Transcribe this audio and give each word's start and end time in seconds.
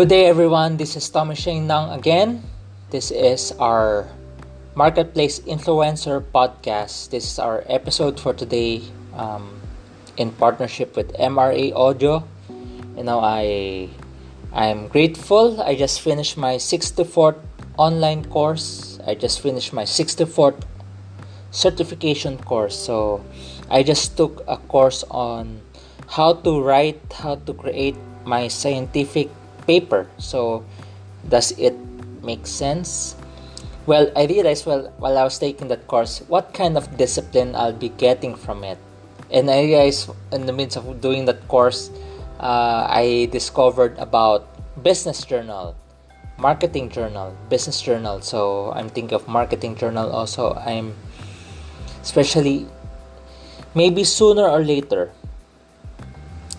Good 0.00 0.08
day, 0.08 0.32
everyone. 0.32 0.78
This 0.80 0.96
is 0.96 1.04
Thomas 1.12 1.36
Shane 1.36 1.66
Nang 1.66 1.92
again. 1.92 2.40
This 2.88 3.12
is 3.12 3.52
our 3.60 4.08
Marketplace 4.72 5.44
Influencer 5.44 6.24
podcast. 6.24 7.12
This 7.12 7.28
is 7.28 7.38
our 7.38 7.68
episode 7.68 8.16
for 8.16 8.32
today 8.32 8.80
um, 9.12 9.60
in 10.16 10.32
partnership 10.32 10.96
with 10.96 11.12
MRA 11.20 11.76
Audio. 11.76 12.24
You 12.96 13.04
know, 13.04 13.20
I 13.20 13.92
I'm 14.56 14.88
grateful. 14.88 15.60
I 15.60 15.76
just 15.76 16.00
finished 16.00 16.40
my 16.40 16.56
64th 16.56 17.36
online 17.76 18.24
course. 18.24 18.96
I 19.04 19.12
just 19.12 19.44
finished 19.44 19.76
my 19.76 19.84
64th 19.84 20.64
certification 21.52 22.40
course. 22.40 22.72
So 22.72 23.20
I 23.68 23.82
just 23.82 24.16
took 24.16 24.40
a 24.48 24.56
course 24.56 25.04
on 25.12 25.60
how 26.08 26.40
to 26.40 26.56
write, 26.64 27.04
how 27.12 27.36
to 27.44 27.52
create 27.52 28.00
my 28.24 28.48
scientific 28.48 29.28
paper. 29.70 30.10
So, 30.18 30.66
does 31.30 31.54
it 31.54 31.78
make 32.26 32.50
sense? 32.50 33.14
Well, 33.86 34.10
I 34.18 34.26
realized 34.26 34.66
well 34.66 34.90
while 34.98 35.14
I 35.14 35.22
was 35.22 35.38
taking 35.38 35.70
that 35.70 35.86
course 35.86 36.26
what 36.26 36.50
kind 36.50 36.74
of 36.74 36.90
discipline 36.98 37.54
I'll 37.54 37.76
be 37.76 37.94
getting 37.94 38.34
from 38.34 38.66
it. 38.66 38.78
And 39.30 39.46
I 39.46 39.62
realized 39.62 40.10
in 40.34 40.50
the 40.50 40.52
midst 40.52 40.74
of 40.76 40.84
doing 41.00 41.30
that 41.30 41.46
course, 41.46 41.90
uh, 42.42 42.90
I 42.90 43.30
discovered 43.30 43.94
about 43.98 44.50
business 44.82 45.22
journal, 45.22 45.78
marketing 46.34 46.90
journal, 46.90 47.30
business 47.48 47.78
journal. 47.78 48.20
So 48.26 48.74
I'm 48.74 48.90
thinking 48.90 49.14
of 49.14 49.30
marketing 49.30 49.78
journal 49.78 50.10
also. 50.10 50.58
I'm 50.58 50.98
especially 52.02 52.66
maybe 53.74 54.02
sooner 54.02 54.50
or 54.50 54.66
later 54.66 55.14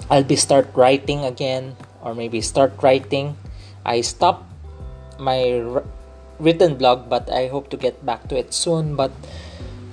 I'll 0.08 0.28
be 0.28 0.36
start 0.36 0.68
writing 0.76 1.24
again 1.24 1.76
or 2.02 2.14
maybe 2.14 2.42
start 2.42 2.74
writing. 2.82 3.38
I 3.86 4.02
stopped 4.02 4.46
my 5.20 5.62
written 6.40 6.76
blog, 6.76 7.10
but 7.10 7.32
I 7.32 7.48
hope 7.48 7.70
to 7.70 7.78
get 7.78 8.06
back 8.06 8.28
to 8.30 8.38
it 8.38 8.54
soon. 8.54 8.96
But 8.96 9.12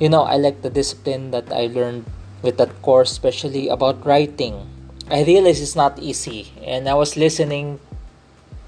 you 0.01 0.09
know, 0.09 0.23
I 0.23 0.37
like 0.37 0.63
the 0.63 0.71
discipline 0.71 1.31
that 1.33 1.53
I 1.53 1.67
learned 1.67 2.07
with 2.43 2.57
that 2.59 2.83
course, 2.83 3.11
especially 3.11 3.69
about 3.69 4.05
writing. 4.07 4.69
I 5.11 5.25
realize 5.25 5.61
it's 5.61 5.77
not 5.77 5.99
easy, 5.99 6.53
and 6.63 6.89
I 6.89 6.95
was 6.95 7.17
listening 7.17 7.81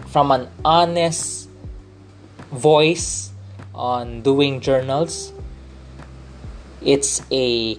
from 0.08 0.30
an 0.32 0.48
honest 0.64 1.48
voice 2.50 3.30
on 3.74 4.22
doing 4.22 4.60
journals. 4.60 5.32
It's 6.82 7.22
a 7.30 7.78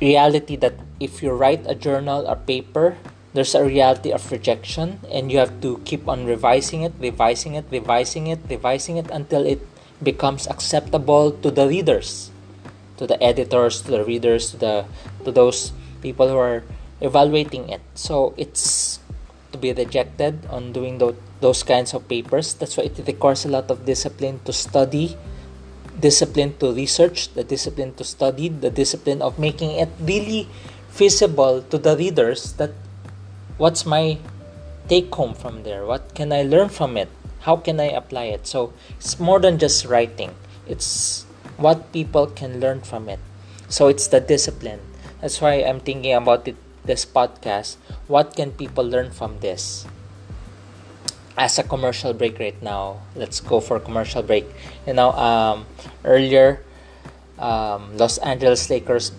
reality 0.00 0.56
that 0.56 0.74
if 1.00 1.22
you 1.22 1.30
write 1.30 1.64
a 1.66 1.74
journal 1.74 2.26
or 2.26 2.36
paper 2.36 2.96
there's 3.36 3.54
a 3.54 3.62
reality 3.62 4.10
of 4.10 4.24
rejection 4.32 4.98
and 5.12 5.30
you 5.30 5.36
have 5.36 5.60
to 5.60 5.76
keep 5.84 6.08
on 6.08 6.24
revising 6.24 6.80
it 6.80 6.96
revising 6.98 7.54
it 7.54 7.68
revising 7.70 8.26
it 8.26 8.40
revising 8.48 8.96
it 8.96 9.10
until 9.12 9.44
it 9.44 9.60
becomes 10.02 10.48
acceptable 10.48 11.30
to 11.44 11.50
the 11.52 11.68
readers 11.68 12.32
to 12.96 13.06
the 13.06 13.20
editors 13.22 13.82
to 13.82 13.92
the 13.92 14.04
readers 14.04 14.50
to 14.50 14.56
the 14.56 14.84
to 15.24 15.30
those 15.30 15.76
people 16.00 16.28
who 16.28 16.38
are 16.38 16.62
evaluating 17.00 17.68
it. 17.68 17.82
So 17.94 18.34
it's 18.36 18.98
to 19.52 19.58
be 19.58 19.72
rejected 19.72 20.46
on 20.46 20.72
doing 20.72 20.98
those, 20.98 21.62
kinds 21.62 21.94
of 21.94 22.08
papers. 22.08 22.54
That's 22.54 22.76
why 22.76 22.84
it 22.84 22.98
requires 23.06 23.44
a 23.44 23.48
lot 23.48 23.70
of 23.70 23.84
discipline 23.84 24.40
to 24.44 24.52
study 24.52 25.16
discipline 25.96 26.52
to 26.60 26.74
research 26.74 27.32
the 27.32 27.42
discipline 27.42 27.94
to 27.94 28.04
study 28.04 28.50
the 28.50 28.68
discipline 28.68 29.22
of 29.22 29.38
making 29.38 29.70
it 29.72 29.88
really 30.00 30.44
feasible 30.92 31.62
to 31.62 31.78
the 31.78 31.96
readers 31.96 32.52
that 32.60 32.68
what's 33.58 33.86
my 33.86 34.18
take 34.88 35.12
home 35.14 35.34
from 35.34 35.62
there? 35.62 35.84
What 35.84 36.14
can 36.14 36.32
I 36.32 36.42
learn 36.42 36.68
from 36.68 36.96
it? 36.96 37.08
How 37.40 37.56
can 37.56 37.80
I 37.80 37.90
apply 37.90 38.24
it? 38.24 38.46
So 38.46 38.72
it's 38.98 39.18
more 39.18 39.40
than 39.40 39.58
just 39.58 39.84
writing, 39.84 40.34
it's 40.66 41.24
what 41.56 41.92
people 41.92 42.26
can 42.26 42.60
learn 42.60 42.80
from 42.80 43.08
it. 43.08 43.20
So 43.68 43.88
it's 43.88 44.06
the 44.08 44.20
discipline. 44.20 44.80
That's 45.20 45.40
why 45.40 45.64
I'm 45.64 45.80
thinking 45.80 46.12
about 46.12 46.46
it, 46.46 46.56
this 46.84 47.04
podcast. 47.04 47.76
What 48.06 48.36
can 48.36 48.52
people 48.52 48.84
learn 48.84 49.10
from 49.10 49.40
this? 49.40 49.86
As 51.36 51.58
a 51.58 51.62
commercial 51.62 52.12
break 52.14 52.38
right 52.38 52.60
now, 52.62 53.02
let's 53.14 53.40
go 53.40 53.60
for 53.60 53.80
commercial 53.80 54.22
break. 54.22 54.46
You 54.86 54.94
know, 54.94 55.12
um, 55.12 55.66
earlier, 56.04 56.62
um, 57.38 57.96
Los 57.96 58.18
Angeles 58.18 58.70
Lakers 58.70 59.12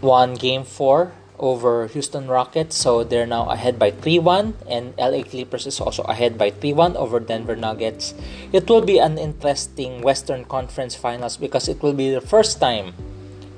won 0.00 0.34
Game 0.34 0.64
Four 0.64 1.12
over 1.40 1.88
Houston 1.88 2.28
Rockets, 2.28 2.76
so 2.76 3.02
they're 3.02 3.26
now 3.26 3.48
ahead 3.48 3.78
by 3.78 3.90
3-1 3.90 4.54
and 4.68 4.94
LA 4.96 5.24
Clippers 5.24 5.66
is 5.66 5.80
also 5.80 6.04
ahead 6.04 6.38
by 6.38 6.50
3-1 6.50 6.94
over 6.94 7.18
Denver 7.18 7.56
Nuggets. 7.56 8.14
It 8.52 8.68
will 8.68 8.82
be 8.82 8.98
an 8.98 9.18
interesting 9.18 10.02
Western 10.02 10.44
Conference 10.44 10.94
Finals 10.94 11.36
because 11.36 11.66
it 11.66 11.82
will 11.82 11.94
be 11.94 12.10
the 12.10 12.20
first 12.20 12.60
time 12.60 12.94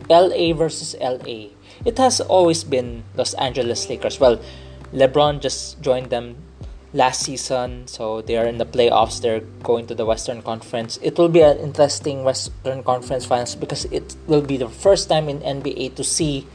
LA 0.08 0.54
versus 0.54 0.94
LA. 1.00 1.50
It 1.84 1.98
has 1.98 2.20
always 2.20 2.64
been 2.64 3.02
Los 3.14 3.34
Angeles 3.34 3.88
Lakers. 3.90 4.20
Well, 4.20 4.40
LeBron 4.94 5.40
just 5.40 5.82
joined 5.82 6.10
them 6.10 6.36
last 6.94 7.22
season, 7.22 7.86
so 7.86 8.20
they 8.20 8.36
are 8.36 8.46
in 8.46 8.58
the 8.58 8.66
playoffs. 8.66 9.20
They're 9.20 9.40
going 9.62 9.86
to 9.86 9.94
the 9.94 10.04
Western 10.04 10.42
Conference. 10.42 10.98
It 11.02 11.18
will 11.18 11.28
be 11.28 11.40
an 11.40 11.58
interesting 11.58 12.22
Western 12.22 12.82
Conference 12.82 13.24
Finals 13.24 13.54
because 13.54 13.86
it 13.86 14.14
will 14.26 14.42
be 14.42 14.56
the 14.56 14.68
first 14.68 15.08
time 15.08 15.28
in 15.28 15.40
NBA 15.40 15.96
to 15.96 16.04
see 16.04 16.46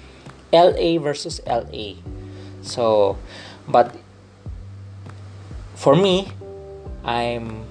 LA 0.53 1.00
versus 1.00 1.41
LA. 1.46 2.00
So, 2.62 3.18
but 3.68 3.96
for 5.75 5.96
me, 5.96 6.31
I'm 7.03 7.66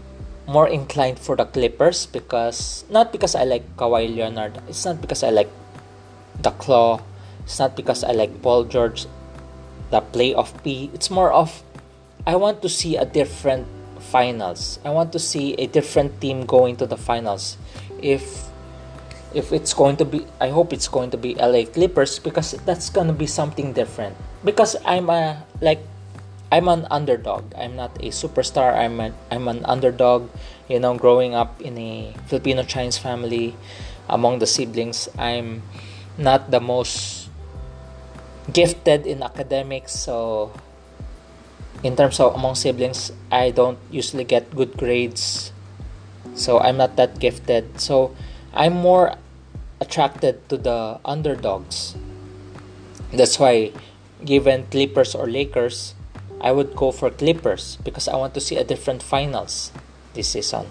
more 0.46 0.68
inclined 0.68 1.18
for 1.18 1.36
the 1.36 1.44
Clippers 1.44 2.06
because 2.06 2.84
not 2.88 3.12
because 3.12 3.34
I 3.34 3.44
like 3.44 3.76
Kawhi 3.76 4.14
Leonard. 4.14 4.62
It's 4.68 4.84
not 4.84 5.00
because 5.00 5.22
I 5.22 5.30
like 5.30 5.50
the 6.40 6.50
Claw. 6.50 7.02
It's 7.44 7.58
not 7.58 7.76
because 7.76 8.04
I 8.04 8.12
like 8.12 8.42
Paul 8.42 8.64
George, 8.64 9.06
the 9.90 10.00
Playoff 10.00 10.62
P. 10.62 10.90
It's 10.94 11.10
more 11.10 11.32
of 11.32 11.62
I 12.26 12.34
want 12.36 12.62
to 12.62 12.68
see 12.68 12.96
a 12.96 13.04
different 13.04 13.66
finals. 14.00 14.78
I 14.84 14.90
want 14.90 15.12
to 15.12 15.18
see 15.18 15.54
a 15.54 15.66
different 15.66 16.20
team 16.20 16.46
going 16.46 16.76
to 16.76 16.86
the 16.86 16.96
finals. 16.96 17.56
If 18.02 18.46
if 19.36 19.52
it's 19.52 19.76
going 19.76 20.00
to 20.00 20.08
be 20.08 20.24
I 20.40 20.48
hope 20.48 20.72
it's 20.72 20.88
going 20.88 21.12
to 21.12 21.20
be 21.20 21.36
LA 21.36 21.68
Clippers 21.68 22.18
because 22.18 22.56
that's 22.64 22.88
going 22.88 23.06
to 23.06 23.12
be 23.12 23.28
something 23.28 23.76
different. 23.76 24.16
Because 24.40 24.80
I'm 24.88 25.12
a 25.12 25.44
like 25.60 25.84
I'm 26.50 26.72
an 26.72 26.88
underdog. 26.90 27.52
I'm 27.52 27.76
not 27.76 27.92
a 28.00 28.08
superstar. 28.08 28.72
I'm 28.72 28.98
a, 28.98 29.12
I'm 29.30 29.46
an 29.46 29.60
underdog 29.68 30.32
you 30.72 30.80
know 30.80 30.96
growing 30.96 31.36
up 31.36 31.60
in 31.60 31.76
a 31.76 32.16
Filipino 32.32 32.64
Chinese 32.64 32.96
family 32.96 33.54
among 34.08 34.40
the 34.40 34.48
siblings. 34.48 35.12
I'm 35.20 35.62
not 36.16 36.50
the 36.50 36.60
most 36.60 37.28
gifted 38.48 39.04
in 39.04 39.22
academics 39.22 39.92
so 39.92 40.54
in 41.82 41.96
terms 41.96 42.20
of 42.20 42.32
among 42.32 42.54
siblings 42.54 43.10
I 43.28 43.50
don't 43.50 43.76
usually 43.92 44.24
get 44.24 44.48
good 44.56 44.80
grades. 44.80 45.52
So 46.32 46.58
I'm 46.58 46.80
not 46.80 46.96
that 46.96 47.18
gifted. 47.20 47.80
So 47.80 48.16
I'm 48.56 48.72
more 48.72 49.12
attracted 49.80 50.48
to 50.48 50.56
the 50.56 50.98
underdogs. 51.04 51.96
That's 53.12 53.38
why, 53.38 53.72
given 54.24 54.66
Clippers 54.70 55.14
or 55.14 55.26
Lakers, 55.26 55.94
I 56.40 56.52
would 56.52 56.76
go 56.76 56.92
for 56.92 57.10
Clippers 57.10 57.76
because 57.82 58.08
I 58.08 58.16
want 58.16 58.34
to 58.34 58.40
see 58.40 58.56
a 58.56 58.64
different 58.64 59.02
finals 59.02 59.72
this 60.14 60.28
season. 60.28 60.66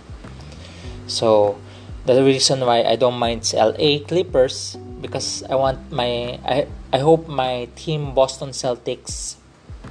So, 1.08 1.58
the 2.06 2.24
reason 2.24 2.62
why 2.62 2.84
I 2.84 2.96
don't 2.96 3.18
mind 3.18 3.52
LA 3.54 4.00
Clippers 4.06 4.78
because 5.02 5.44
I 5.50 5.56
want 5.56 5.92
my 5.92 6.40
I 6.46 6.68
I 6.94 7.00
hope 7.00 7.28
my 7.28 7.68
team 7.76 8.14
Boston 8.14 8.50
Celtics 8.50 9.38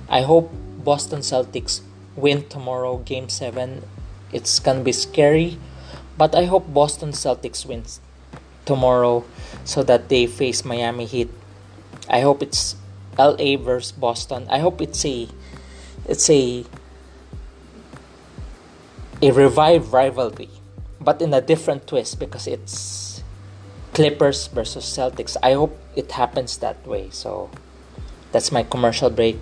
I 0.09 0.23
hope 0.23 0.53
Boston 0.85 1.21
Celtics 1.21 1.81
win 2.15 2.47
tomorrow 2.49 2.99
game 2.99 3.29
7. 3.29 3.83
It's 4.33 4.59
going 4.59 4.79
to 4.79 4.85
be 4.85 4.93
scary, 4.93 5.59
but 6.19 6.35
I 6.35 6.45
hope 6.45 6.73
Boston 6.73 7.13
Celtics 7.13 7.65
wins 7.65 8.01
tomorrow 8.65 9.25
so 9.65 9.83
that 9.83 10.09
they 10.09 10.27
face 10.27 10.65
Miami 10.65 11.05
Heat. 11.07 11.31
I 12.09 12.21
hope 12.21 12.43
it's 12.43 12.77
LA 13.19 13.57
versus 13.57 13.93
Boston. 13.93 14.47
I 14.51 14.59
hope 14.59 14.81
it's 14.81 15.05
a 15.05 15.29
it's 16.07 16.29
a 16.29 16.65
a 19.23 19.31
revived 19.31 19.93
rivalry, 19.93 20.51
but 21.01 21.23
in 21.23 21.33
a 21.33 21.41
different 21.41 21.87
twist 21.87 22.19
because 22.19 22.47
it's 22.47 23.23
Clippers 23.95 24.49
versus 24.49 24.85
Celtics. 24.85 25.37
I 25.43 25.55
hope 25.55 25.79
it 25.95 26.13
happens 26.13 26.59
that 26.59 26.85
way. 26.87 27.09
So 27.11 27.51
that's 28.33 28.51
my 28.51 28.65
commercial 28.65 29.09
break. 29.09 29.39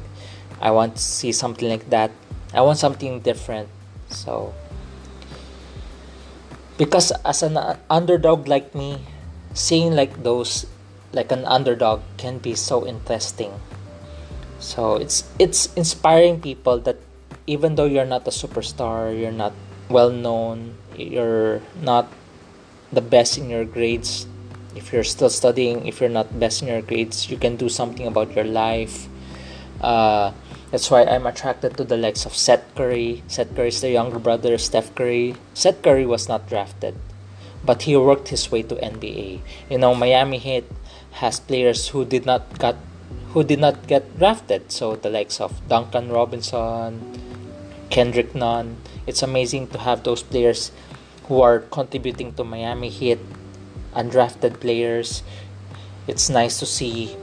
I 0.60 0.70
want 0.70 0.96
to 0.96 1.02
see 1.02 1.32
something 1.32 1.68
like 1.68 1.88
that. 1.90 2.12
I 2.52 2.60
want 2.60 2.78
something 2.78 3.20
different. 3.20 3.68
So 4.10 4.54
because 6.76 7.10
as 7.24 7.42
an 7.42 7.56
underdog 7.88 8.46
like 8.46 8.74
me, 8.74 9.00
seeing 9.54 9.94
like 9.94 10.22
those 10.22 10.66
like 11.12 11.30
an 11.30 11.44
underdog 11.44 12.00
can 12.16 12.38
be 12.38 12.54
so 12.54 12.86
interesting 12.86 13.52
so 14.58 14.96
it's 14.96 15.24
it's 15.38 15.72
inspiring 15.74 16.40
people 16.40 16.78
that 16.80 16.96
even 17.46 17.74
though 17.74 17.86
you're 17.86 18.06
not 18.06 18.26
a 18.26 18.30
superstar, 18.30 19.10
you're 19.10 19.34
not 19.34 19.52
well 19.88 20.10
known, 20.10 20.78
you're 20.96 21.60
not 21.80 22.08
the 22.92 23.00
best 23.00 23.38
in 23.38 23.50
your 23.50 23.64
grades, 23.64 24.26
if 24.76 24.92
you're 24.92 25.04
still 25.04 25.30
studying, 25.30 25.86
if 25.86 26.00
you're 26.00 26.12
not 26.12 26.38
best 26.38 26.62
in 26.62 26.68
your 26.68 26.82
grades, 26.82 27.30
you 27.30 27.36
can 27.36 27.56
do 27.56 27.68
something 27.68 28.06
about 28.06 28.32
your 28.34 28.44
life. 28.44 29.08
Uh, 29.80 30.32
that's 30.70 30.90
why 30.90 31.04
I'm 31.04 31.26
attracted 31.26 31.76
to 31.76 31.84
the 31.84 31.96
likes 31.96 32.24
of 32.24 32.34
Seth 32.34 32.62
Curry. 32.74 33.22
Seth 33.26 33.54
Curry 33.56 33.68
is 33.68 33.80
the 33.80 33.90
younger 33.90 34.18
brother 34.18 34.54
of 34.54 34.60
Steph 34.60 34.94
Curry. 34.94 35.34
Seth 35.54 35.82
Curry 35.82 36.06
was 36.06 36.28
not 36.28 36.48
drafted, 36.48 36.94
but 37.64 37.82
he 37.82 37.96
worked 37.96 38.28
his 38.28 38.50
way 38.50 38.62
to 38.62 38.74
NBA. 38.76 39.40
You 39.70 39.78
know, 39.78 39.94
Miami 39.94 40.38
Heat 40.38 40.64
has 41.22 41.40
players 41.40 41.88
who 41.88 42.04
did 42.04 42.26
not 42.26 42.58
got 42.58 42.76
who 43.32 43.42
did 43.44 43.60
not 43.60 43.86
get 43.86 44.18
drafted. 44.18 44.72
So 44.72 44.96
the 44.96 45.08
likes 45.08 45.40
of 45.40 45.56
Duncan 45.68 46.10
Robinson, 46.10 47.00
Kendrick 47.90 48.34
Nunn. 48.34 48.76
It's 49.06 49.22
amazing 49.22 49.68
to 49.68 49.78
have 49.78 50.04
those 50.04 50.22
players 50.22 50.70
who 51.28 51.40
are 51.40 51.60
contributing 51.60 52.34
to 52.34 52.44
Miami 52.44 52.88
Heat, 52.88 53.18
undrafted 53.94 54.60
players. 54.60 55.22
It's 56.06 56.28
nice 56.28 56.58
to 56.58 56.66
see 56.66 57.16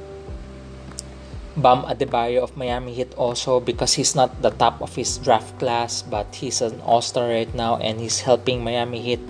Bam 1.58 1.84
Adebayo 1.84 2.42
of 2.42 2.56
Miami 2.56 2.94
Heat 2.94 3.14
also 3.16 3.60
because 3.60 3.94
he's 3.94 4.16
not 4.16 4.42
the 4.42 4.52
top 4.52 4.82
of 4.82 4.96
his 4.96 5.18
draft 5.18 5.60
class, 5.60 6.02
but 6.02 6.34
he's 6.36 6.62
an 6.62 6.80
all-star 6.82 7.28
right 7.28 7.54
now 7.54 7.78
and 7.78 8.00
he's 8.00 8.22
helping 8.22 8.64
Miami 8.64 9.02
Heat 9.02 9.22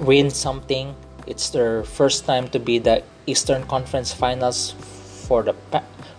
win 0.00 0.30
something. 0.30 0.96
It's 1.26 1.50
their 1.50 1.84
first 1.84 2.24
time 2.24 2.48
to 2.48 2.58
be 2.58 2.78
the 2.78 3.02
Eastern 3.26 3.64
Conference 3.64 4.12
Finals 4.12 4.72
for 5.26 5.42
the 5.42 5.54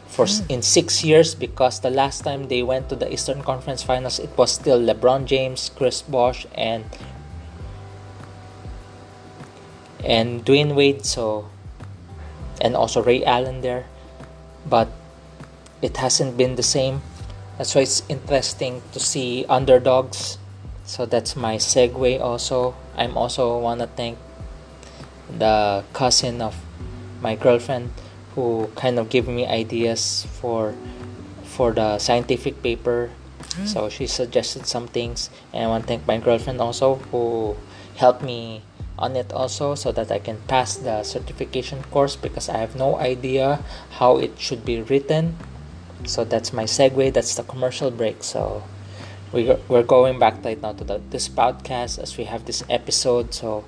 for 0.08 0.26
mm. 0.26 0.50
in 0.50 0.62
six 0.62 1.04
years 1.04 1.36
because 1.36 1.80
the 1.80 1.90
last 1.90 2.24
time 2.24 2.48
they 2.48 2.64
went 2.64 2.90
to 2.90 2.96
the 2.96 3.12
Eastern 3.12 3.42
Conference 3.44 3.82
Finals, 3.84 4.20
it 4.20 4.30
was 4.38 4.52
still 4.52 4.80
LeBron 4.80 5.26
James, 5.26 5.72
Chris 5.76 6.02
Bosh, 6.02 6.46
and 6.56 6.86
and 10.04 10.46
Dwyane 10.46 10.76
Wade. 10.76 11.06
So 11.06 11.50
and 12.62 12.76
also 12.76 13.02
Ray 13.02 13.26
Allen 13.26 13.62
there, 13.62 13.88
but 14.70 14.88
it 15.82 15.98
hasn't 15.98 16.38
been 16.38 16.56
the 16.56 16.64
same. 16.64 17.02
That's 17.58 17.76
why 17.76 17.82
it's 17.82 18.04
interesting 18.08 18.82
to 18.94 19.00
see 19.00 19.46
underdogs. 19.50 20.38
So 20.92 21.06
that's 21.06 21.38
my 21.38 21.56
segue. 21.56 22.20
Also, 22.20 22.76
I'm 22.98 23.16
also 23.16 23.58
wanna 23.58 23.88
thank 23.88 24.20
the 25.32 25.86
cousin 25.94 26.42
of 26.42 26.60
my 27.22 27.40
girlfriend 27.40 27.96
who 28.36 28.68
kind 28.76 29.00
of 29.00 29.08
gave 29.08 29.26
me 29.26 29.48
ideas 29.48 30.28
for 30.36 30.76
for 31.48 31.72
the 31.72 31.96
scientific 31.98 32.62
paper. 32.62 33.10
Mm. 33.56 33.68
So 33.72 33.88
she 33.88 34.04
suggested 34.04 34.68
some 34.68 34.92
things, 34.92 35.32
and 35.56 35.64
I 35.64 35.68
want 35.72 35.88
to 35.88 35.96
thank 35.96 36.04
my 36.04 36.20
girlfriend 36.20 36.60
also 36.60 37.00
who 37.16 37.56
helped 37.96 38.22
me 38.22 38.68
on 39.00 39.16
it 39.16 39.32
also 39.32 39.76
so 39.76 39.96
that 39.96 40.12
I 40.12 40.20
can 40.20 40.44
pass 40.52 40.76
the 40.76 41.04
certification 41.08 41.88
course 41.88 42.20
because 42.20 42.50
I 42.50 42.58
have 42.58 42.76
no 42.76 43.00
idea 43.00 43.64
how 44.04 44.20
it 44.20 44.36
should 44.36 44.68
be 44.68 44.84
written. 44.84 45.40
So 46.04 46.26
that's 46.28 46.52
my 46.52 46.66
segue. 46.68 47.14
That's 47.16 47.36
the 47.40 47.44
commercial 47.48 47.92
break. 47.92 48.28
So 48.28 48.64
we 49.34 49.56
we're 49.68 49.84
going 49.84 50.20
back 50.20 50.44
right 50.44 50.62
now 50.62 50.74
to 50.74 50.84
the, 50.84 51.02
this 51.10 51.30
podcast 51.30 52.00
as 52.00 52.18
we 52.18 52.26
have 52.26 52.46
this 52.46 52.64
episode. 52.70 53.34
So 53.34 53.64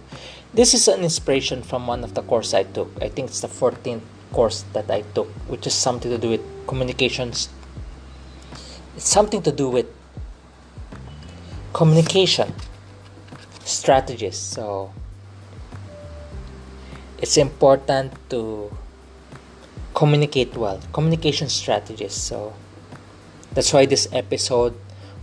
this 0.54 0.74
is 0.74 0.88
an 0.88 1.02
inspiration 1.02 1.64
from 1.64 1.88
one 1.88 2.04
of 2.04 2.14
the 2.14 2.22
course 2.22 2.54
I 2.54 2.64
took. 2.64 2.92
I 3.02 3.10
think 3.10 3.30
it's 3.30 3.42
the 3.42 3.48
14th 3.48 4.02
course 4.34 4.66
that 4.74 4.92
I 4.92 5.02
took, 5.16 5.30
which 5.48 5.66
is 5.66 5.74
something 5.74 6.12
to 6.12 6.18
do 6.18 6.30
with 6.30 6.42
communications. 6.68 7.50
It's 8.96 9.08
something 9.08 9.42
to 9.44 9.52
do 9.52 9.70
with 9.70 9.88
communication 11.72 12.54
strategies. 13.64 14.38
So 14.38 14.92
it's 17.20 17.38
important 17.38 18.14
to 18.30 18.70
communicate 19.94 20.58
well, 20.58 20.82
communication 20.92 21.48
strategies. 21.48 22.14
So 22.14 22.54
that's 23.54 23.72
why 23.72 23.86
this 23.86 24.10
episode 24.12 24.76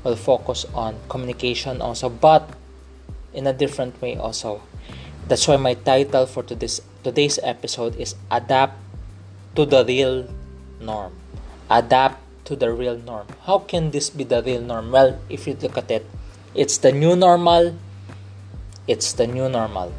will 0.05 0.17
focus 0.17 0.65
on 0.75 0.97
communication 1.09 1.81
also, 1.81 2.09
but 2.09 2.49
in 3.33 3.47
a 3.47 3.53
different 3.53 4.01
way 4.01 4.17
also. 4.17 4.63
That's 5.29 5.47
why 5.47 5.57
my 5.57 5.75
title 5.75 6.27
for 6.27 6.43
today's 6.43 6.81
today's 7.05 7.39
episode 7.43 7.97
is 7.97 8.15
adapt 8.31 8.75
to 9.55 9.65
the 9.65 9.85
real 9.85 10.27
norm. 10.81 11.13
Adapt 11.71 12.19
to 12.47 12.57
the 12.57 12.73
real 12.73 12.99
norm. 12.99 13.27
How 13.47 13.61
can 13.61 13.91
this 13.93 14.11
be 14.11 14.25
the 14.25 14.43
real 14.43 14.61
norm? 14.61 14.91
Well, 14.91 15.21
if 15.29 15.47
you 15.47 15.55
look 15.55 15.79
at 15.79 15.91
it, 15.91 16.05
it's 16.55 16.79
the 16.79 16.91
new 16.91 17.15
normal. 17.15 17.77
It's 18.89 19.13
the 19.13 19.27
new 19.27 19.49
normal. 19.49 19.93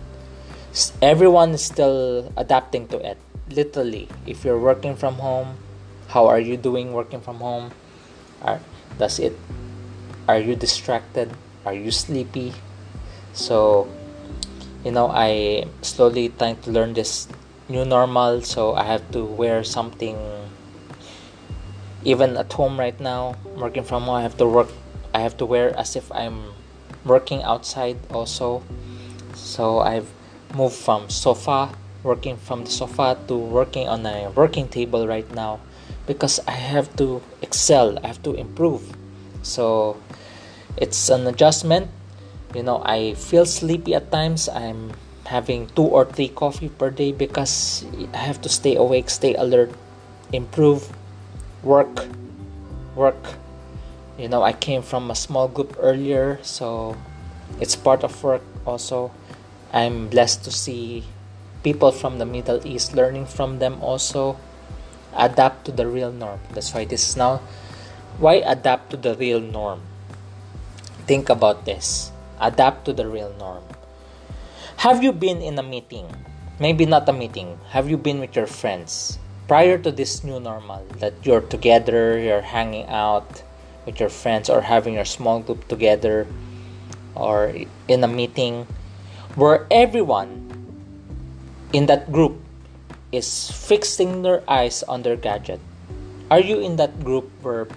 Everyone 1.02 1.52
is 1.52 1.64
still 1.64 2.32
adapting 2.36 2.88
to 2.90 3.00
it. 3.00 3.18
Literally, 3.48 4.10
if 4.28 4.44
you're 4.44 4.60
working 4.60 4.96
from 4.96 5.16
home, 5.16 5.56
how 6.08 6.28
are 6.28 6.40
you 6.40 6.58
doing 6.58 6.92
working 6.92 7.22
from 7.22 7.38
home? 7.40 7.72
Does 8.98 9.20
it? 9.20 9.38
Are 10.28 10.40
you 10.40 10.56
distracted? 10.56 11.32
Are 11.66 11.74
you 11.74 11.92
sleepy? 11.92 12.54
So, 13.34 13.88
you 14.84 14.92
know, 14.92 15.10
I 15.14 15.66
slowly 15.82 16.30
trying 16.30 16.62
to 16.62 16.72
learn 16.72 16.94
this 16.94 17.28
new 17.72 17.86
normal 17.86 18.42
so 18.42 18.76
i 18.76 18.84
have 18.84 19.00
to 19.12 19.24
wear 19.24 19.64
something 19.64 20.20
even 22.04 22.36
at 22.36 22.52
home 22.52 22.78
right 22.78 23.00
now 23.00 23.34
working 23.56 23.84
from 23.84 24.04
home 24.04 24.16
i 24.16 24.22
have 24.22 24.36
to 24.36 24.46
work 24.46 24.68
i 25.16 25.20
have 25.20 25.38
to 25.38 25.46
wear 25.46 25.72
as 25.80 25.96
if 25.96 26.12
i'm 26.12 26.52
working 27.06 27.42
outside 27.44 27.96
also 28.12 28.62
so 29.34 29.80
i've 29.80 30.12
moved 30.54 30.76
from 30.76 31.10
sofa 31.10 31.72
working 32.04 32.36
from 32.36 32.66
the 32.66 32.72
sofa 32.72 33.18
to 33.28 33.38
working 33.38 33.88
on 33.88 34.06
a 34.06 34.30
working 34.36 34.68
table 34.68 35.08
right 35.08 35.32
now 35.34 35.60
because 36.06 36.40
i 36.48 36.52
have 36.52 36.94
to 36.98 37.22
excel 37.42 37.98
i 38.04 38.08
have 38.08 38.22
to 38.22 38.34
improve 38.34 38.84
so 39.44 39.96
it's 40.78 41.10
an 41.10 41.28
adjustment 41.28 41.90
you 42.56 42.64
know 42.64 42.82
i 42.86 43.14
feel 43.14 43.46
sleepy 43.46 43.94
at 43.94 44.12
times 44.12 44.50
i'm 44.50 44.92
having 45.32 45.68
two 45.80 45.88
or 45.88 46.04
three 46.04 46.28
coffee 46.28 46.68
per 46.68 46.90
day 46.90 47.12
because 47.16 47.86
I 48.14 48.18
have 48.18 48.42
to 48.42 48.50
stay 48.50 48.76
awake, 48.76 49.10
stay 49.10 49.34
alert, 49.36 49.72
improve, 50.34 50.92
work, 51.64 52.08
work. 52.96 53.40
You 54.20 54.28
know, 54.28 54.44
I 54.44 54.52
came 54.52 54.82
from 54.82 55.10
a 55.10 55.16
small 55.16 55.48
group 55.48 55.78
earlier, 55.80 56.38
so 56.44 56.98
it's 57.60 57.76
part 57.76 58.04
of 58.04 58.12
work 58.24 58.44
also. 58.68 59.12
I'm 59.72 60.10
blessed 60.10 60.44
to 60.44 60.52
see 60.52 61.06
people 61.64 61.92
from 61.92 62.20
the 62.20 62.26
Middle 62.26 62.60
East 62.68 62.94
learning 62.94 63.26
from 63.28 63.60
them 63.60 63.80
also 63.82 64.36
adapt 65.16 65.64
to 65.66 65.72
the 65.72 65.88
real 65.88 66.12
norm. 66.12 66.40
That's 66.52 66.74
why 66.74 66.84
this 66.84 67.08
is 67.08 67.16
now 67.16 67.40
why 68.20 68.44
adapt 68.44 68.92
to 68.92 68.98
the 68.98 69.16
real 69.16 69.40
norm. 69.40 69.82
Think 71.08 71.30
about 71.30 71.66
this. 71.66 72.12
Adapt 72.40 72.86
to 72.86 72.94
the 72.94 73.08
real 73.08 73.34
norm 73.38 73.64
have 74.82 75.04
you 75.04 75.14
been 75.14 75.44
in 75.46 75.60
a 75.60 75.62
meeting? 75.62 76.10
Maybe 76.60 76.88
not 76.88 77.08
a 77.08 77.14
meeting. 77.14 77.60
Have 77.70 77.88
you 77.88 77.98
been 77.98 78.20
with 78.20 78.36
your 78.36 78.48
friends 78.48 79.20
prior 79.48 79.78
to 79.78 79.92
this 79.92 80.24
new 80.24 80.40
normal 80.40 80.82
that 80.98 81.14
you're 81.22 81.46
together, 81.46 82.18
you're 82.18 82.42
hanging 82.42 82.90
out 82.90 83.44
with 83.86 84.00
your 84.00 84.10
friends 84.10 84.50
or 84.50 84.62
having 84.62 84.96
your 84.96 85.06
small 85.06 85.40
group 85.40 85.68
together 85.68 86.26
or 87.14 87.54
in 87.88 88.04
a 88.04 88.08
meeting 88.08 88.66
where 89.36 89.68
everyone 89.70 90.50
in 91.74 91.86
that 91.86 92.12
group 92.12 92.42
is 93.12 93.52
fixing 93.54 94.24
their 94.24 94.42
eyes 94.50 94.82
on 94.90 95.04
their 95.04 95.16
gadget? 95.16 95.62
Are 96.32 96.42
you 96.42 96.58
in 96.58 96.78
that 96.78 97.04
group 97.04 97.30
where 97.46 97.68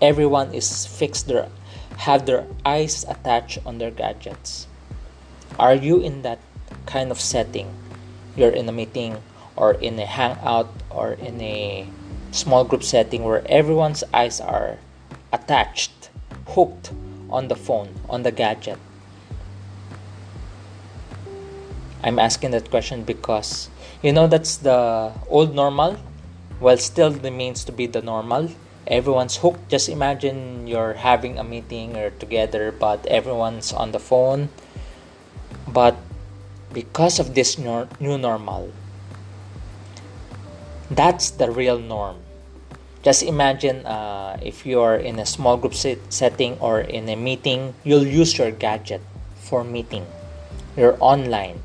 everyone 0.00 0.54
is 0.54 0.86
fixed 0.86 1.26
their 1.26 1.50
have 1.98 2.26
their 2.26 2.46
eyes 2.64 3.04
attached 3.08 3.58
on 3.66 3.78
their 3.78 3.90
gadgets? 3.90 4.66
Are 5.58 5.74
you 5.74 6.00
in 6.00 6.22
that 6.22 6.38
kind 6.86 7.10
of 7.10 7.20
setting? 7.20 7.74
You're 8.36 8.50
in 8.50 8.68
a 8.68 8.72
meeting 8.72 9.22
or 9.56 9.74
in 9.74 9.98
a 9.98 10.06
hangout 10.06 10.72
or 10.90 11.12
in 11.12 11.40
a 11.40 11.86
small 12.30 12.64
group 12.64 12.82
setting 12.82 13.24
where 13.24 13.44
everyone's 13.48 14.02
eyes 14.12 14.40
are 14.40 14.78
attached 15.32 16.10
hooked 16.48 16.92
on 17.30 17.48
the 17.48 17.56
phone 17.56 17.88
on 18.08 18.22
the 18.22 18.32
gadget? 18.32 18.78
I'm 22.02 22.18
asking 22.18 22.50
that 22.50 22.70
question 22.70 23.04
because 23.04 23.70
you 24.02 24.12
know 24.12 24.26
that's 24.26 24.56
the 24.56 25.12
old 25.28 25.54
normal? 25.54 25.96
Well 26.60 26.76
still 26.76 27.12
remains 27.12 27.64
to 27.64 27.72
be 27.72 27.86
the 27.86 28.02
normal 28.02 28.50
everyone's 28.86 29.36
hooked 29.36 29.68
just 29.68 29.88
imagine 29.88 30.66
you're 30.66 30.94
having 30.94 31.38
a 31.38 31.44
meeting 31.44 31.96
or 31.96 32.10
together 32.10 32.72
but 32.72 33.04
everyone's 33.06 33.72
on 33.72 33.92
the 33.92 34.00
phone 34.00 34.48
but 35.68 35.96
because 36.72 37.18
of 37.18 37.34
this 37.34 37.58
new 37.58 37.86
normal. 38.18 38.72
That's 40.90 41.30
the 41.30 41.50
real 41.50 41.78
norm. 41.78 42.16
just 43.02 43.26
imagine 43.26 43.82
uh, 43.82 44.38
if 44.38 44.62
you're 44.62 44.94
in 44.94 45.18
a 45.18 45.26
small 45.26 45.58
group 45.58 45.74
set- 45.74 46.06
setting 46.06 46.54
or 46.62 46.78
in 46.78 47.10
a 47.10 47.18
meeting 47.18 47.74
you'll 47.82 48.06
use 48.06 48.38
your 48.38 48.54
gadget 48.54 49.02
for 49.34 49.66
meeting 49.66 50.06
you're 50.78 50.94
online 51.02 51.58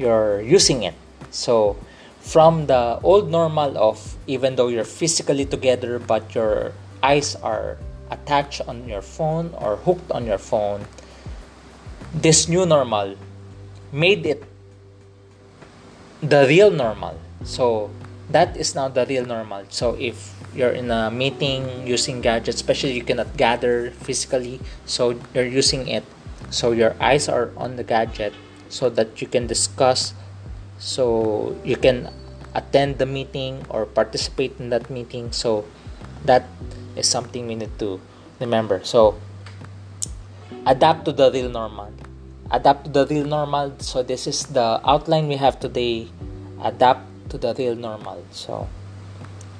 you're 0.00 0.40
using 0.40 0.80
it 0.80 0.96
so 1.28 1.76
from 2.22 2.66
the 2.66 2.98
old 3.02 3.30
normal 3.30 3.76
of 3.76 4.16
even 4.26 4.54
though 4.54 4.68
you're 4.68 4.86
physically 4.86 5.44
together 5.44 5.98
but 5.98 6.34
your 6.34 6.72
eyes 7.02 7.34
are 7.42 7.76
attached 8.10 8.62
on 8.68 8.88
your 8.88 9.02
phone 9.02 9.50
or 9.58 9.76
hooked 9.76 10.10
on 10.12 10.24
your 10.24 10.38
phone 10.38 10.86
this 12.14 12.48
new 12.48 12.64
normal 12.64 13.16
made 13.92 14.24
it 14.24 14.44
the 16.22 16.46
real 16.46 16.70
normal. 16.70 17.18
So 17.42 17.90
that 18.30 18.56
is 18.56 18.74
now 18.74 18.88
the 18.88 19.04
real 19.04 19.26
normal. 19.26 19.66
So 19.68 19.96
if 19.98 20.32
you're 20.54 20.70
in 20.70 20.90
a 20.90 21.10
meeting 21.10 21.86
using 21.86 22.20
gadgets 22.20 22.56
especially 22.56 22.92
you 22.92 23.02
cannot 23.02 23.36
gather 23.36 23.90
physically 23.90 24.60
so 24.86 25.18
you're 25.34 25.48
using 25.48 25.88
it. 25.88 26.04
So 26.50 26.72
your 26.72 26.94
eyes 27.00 27.28
are 27.28 27.50
on 27.56 27.76
the 27.76 27.84
gadget 27.84 28.32
so 28.68 28.88
that 28.90 29.20
you 29.20 29.26
can 29.26 29.46
discuss 29.46 30.14
so 30.82 31.54
you 31.62 31.76
can 31.76 32.10
attend 32.58 32.98
the 32.98 33.06
meeting 33.06 33.64
or 33.70 33.86
participate 33.86 34.58
in 34.58 34.70
that 34.70 34.90
meeting. 34.90 35.30
So 35.30 35.64
that 36.24 36.42
is 36.96 37.08
something 37.08 37.46
we 37.46 37.54
need 37.54 37.78
to 37.78 38.00
remember. 38.40 38.82
So 38.82 39.14
adapt 40.66 41.04
to 41.04 41.12
the 41.12 41.30
real 41.30 41.48
normal. 41.48 41.94
Adapt 42.50 42.86
to 42.86 42.90
the 42.90 43.06
real 43.06 43.24
normal. 43.24 43.78
So 43.78 44.02
this 44.02 44.26
is 44.26 44.46
the 44.46 44.82
outline 44.82 45.28
we 45.28 45.36
have 45.36 45.60
today. 45.60 46.08
Adapt 46.60 47.06
to 47.30 47.38
the 47.38 47.54
real 47.54 47.76
normal. 47.76 48.24
So 48.32 48.68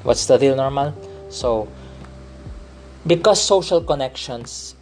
what's 0.03 0.27
the 0.27 0.41
real 0.41 0.57
normal? 0.57 0.93
So 1.31 1.69
because 3.07 3.41
social 3.41 3.81
connections 3.81 4.75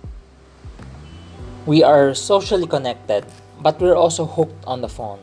we 1.67 1.85
are 1.85 2.15
socially 2.15 2.67
connected 2.67 3.25
but 3.61 3.79
we're 3.81 3.95
also 3.95 4.25
hooked 4.25 4.65
on 4.65 4.81
the 4.81 4.89
phone 4.89 5.21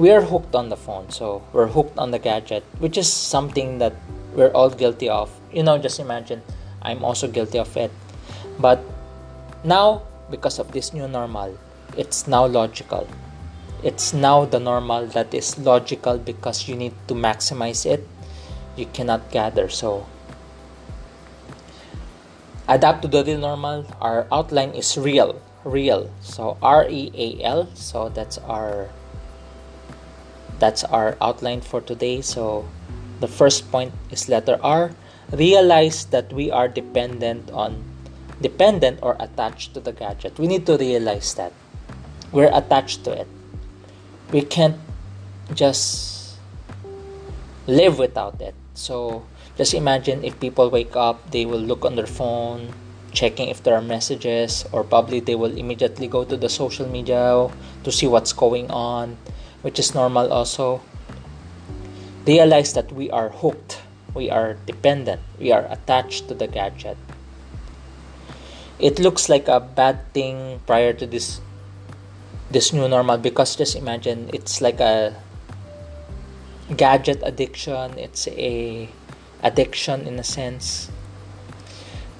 we 0.00 0.10
are 0.10 0.22
hooked 0.22 0.54
on 0.54 0.70
the 0.70 0.76
phone 0.76 1.10
so 1.10 1.42
we're 1.52 1.66
hooked 1.66 1.98
on 1.98 2.10
the 2.10 2.18
gadget 2.18 2.64
which 2.78 2.96
is 2.96 3.12
something 3.12 3.76
that 3.76 3.92
we're 4.32 4.48
all 4.52 4.70
guilty 4.70 5.10
of. 5.10 5.28
You 5.52 5.62
know 5.62 5.76
just 5.76 6.00
imagine 6.00 6.40
i'm 6.80 7.04
also 7.04 7.28
guilty 7.28 7.58
of 7.58 7.76
it. 7.76 7.92
But 8.58 8.80
now 9.62 10.02
because 10.30 10.58
of 10.58 10.72
this 10.72 10.94
new 10.94 11.06
normal 11.06 11.58
it's 11.98 12.26
now 12.26 12.46
logical. 12.46 13.06
It's 13.82 14.14
now 14.14 14.46
the 14.46 14.58
normal 14.58 15.06
that 15.08 15.34
is 15.34 15.58
logical 15.58 16.16
because 16.16 16.66
you 16.66 16.76
need 16.76 16.94
to 17.08 17.14
maximize 17.14 17.84
it. 17.84 18.06
You 18.76 18.86
cannot 18.86 19.30
gather 19.30 19.68
so 19.68 20.06
adapt 22.66 23.02
to 23.02 23.08
the 23.08 23.22
new 23.22 23.36
normal. 23.36 23.84
Our 24.00 24.26
outline 24.32 24.70
is 24.70 24.96
real 24.96 25.42
real. 25.62 26.08
So 26.22 26.56
r-e-a-l 26.62 27.68
so 27.74 28.08
that's 28.08 28.38
our 28.38 28.88
that's 30.60 30.84
our 30.84 31.16
outline 31.20 31.62
for 31.62 31.80
today. 31.80 32.20
So 32.20 32.68
the 33.18 33.26
first 33.26 33.72
point 33.72 33.92
is 34.12 34.28
letter 34.28 34.60
r. 34.62 34.92
Realize 35.32 36.04
that 36.12 36.32
we 36.32 36.50
are 36.50 36.68
dependent 36.68 37.50
on 37.50 37.82
dependent 38.40 39.00
or 39.02 39.16
attached 39.18 39.74
to 39.74 39.80
the 39.80 39.92
gadget. 39.92 40.38
We 40.38 40.46
need 40.46 40.66
to 40.66 40.76
realize 40.76 41.34
that. 41.34 41.52
We're 42.30 42.52
attached 42.52 43.02
to 43.04 43.12
it. 43.12 43.28
We 44.30 44.42
can't 44.42 44.78
just 45.54 46.38
live 47.66 47.98
without 47.98 48.40
it. 48.40 48.54
So 48.74 49.24
just 49.56 49.74
imagine 49.74 50.24
if 50.24 50.38
people 50.40 50.70
wake 50.70 50.96
up 50.96 51.30
they 51.32 51.44
will 51.44 51.60
look 51.60 51.84
on 51.84 51.96
their 51.96 52.06
phone 52.06 52.72
checking 53.12 53.48
if 53.48 53.62
there 53.62 53.74
are 53.74 53.82
messages 53.82 54.64
or 54.72 54.84
probably 54.84 55.20
they 55.20 55.34
will 55.34 55.52
immediately 55.58 56.06
go 56.06 56.24
to 56.24 56.36
the 56.36 56.48
social 56.48 56.86
media 56.88 57.50
to 57.84 57.90
see 57.90 58.06
what's 58.06 58.32
going 58.32 58.70
on 58.70 59.18
which 59.62 59.78
is 59.78 59.94
normal 59.94 60.32
also. 60.32 60.80
Realize 62.26 62.74
that 62.74 62.92
we 62.92 63.10
are 63.10 63.30
hooked 63.30 63.80
we 64.14 64.30
are 64.30 64.54
dependent 64.66 65.20
we 65.38 65.52
are 65.52 65.66
attached 65.70 66.28
to 66.28 66.34
the 66.34 66.46
gadget. 66.46 66.96
It 68.78 68.98
looks 68.98 69.28
like 69.28 69.46
a 69.48 69.60
bad 69.60 70.12
thing 70.12 70.60
prior 70.66 70.92
to 70.94 71.06
this 71.06 71.40
this 72.50 72.72
new 72.72 72.88
normal 72.88 73.18
because 73.18 73.54
just 73.54 73.76
imagine 73.76 74.30
it's 74.32 74.60
like 74.60 74.80
a 74.80 75.14
gadget 76.76 77.20
addiction 77.22 77.98
it's 77.98 78.26
a 78.28 78.88
addiction 79.42 80.06
in 80.06 80.18
a 80.18 80.24
sense. 80.24 80.90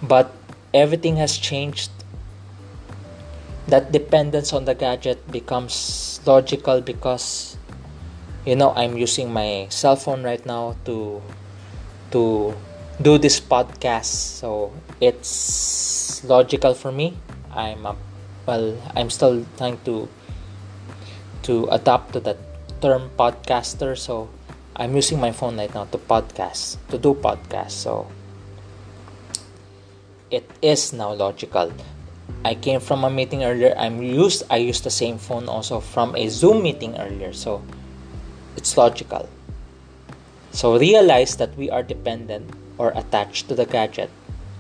But 0.03 0.33
everything 0.73 1.17
has 1.17 1.37
changed 1.37 1.91
that 3.71 3.93
dependence 3.93 4.53
on 4.53 4.65
the 4.65 4.75
gadget 4.75 5.19
becomes 5.31 6.21
logical 6.27 6.81
because 6.81 7.57
you 8.45 8.57
know 8.57 8.73
i'm 8.75 8.97
using 8.97 9.33
my 9.33 9.67
cell 9.71 9.97
phone 9.97 10.23
right 10.23 10.45
now 10.45 10.77
to 10.85 11.23
to 12.11 12.55
do 13.01 13.17
this 13.17 13.41
podcast. 13.41 14.13
So 14.41 14.73
it's 15.01 16.23
logical 16.25 16.75
for 16.75 16.93
me. 16.93 17.17
I'm 17.51 17.87
a, 17.87 17.97
well 18.47 18.77
i'm 18.95 19.11
still 19.11 19.45
trying 19.57 19.79
to 19.85 20.09
to 21.43 21.67
adapt 21.71 22.13
to 22.13 22.21
the 22.21 22.37
term 22.81 23.11
podcaster. 23.19 23.97
So 23.99 24.29
i'm 24.77 24.95
using 24.95 25.19
my 25.19 25.33
phone 25.33 25.57
right 25.59 25.73
now 25.75 25.85
to 25.87 25.99
podcast 25.99 26.79
to 26.89 26.97
do 26.97 27.13
podcast 27.15 27.71
so 27.71 28.07
it 30.31 30.49
is 30.63 30.93
now 30.93 31.13
logical 31.13 31.73
i 32.45 32.55
came 32.55 32.81
from 32.81 33.05
a 33.05 33.11
meeting 33.11 33.45
earlier. 33.45 33.75
I'm 33.77 34.03
used 34.03 34.43
i 34.51 34.57
used 34.57 34.85
the 34.85 34.91
same 34.91 35.19
phone 35.19 35.49
also 35.49 35.81
from 35.81 36.17
a 36.17 36.29
zoom 36.29 36.63
meeting 36.63 36.97
earlier. 36.97 37.33
So 37.33 37.63
it's 38.57 38.77
logical. 38.77 39.29
So 40.53 40.79
realize 40.79 41.37
that 41.37 41.57
we 41.57 41.71
are 41.71 41.83
dependent 41.83 42.51
or 42.79 42.91
attached 42.97 43.49
to 43.49 43.55
the 43.55 43.67
gadget. 43.67 44.11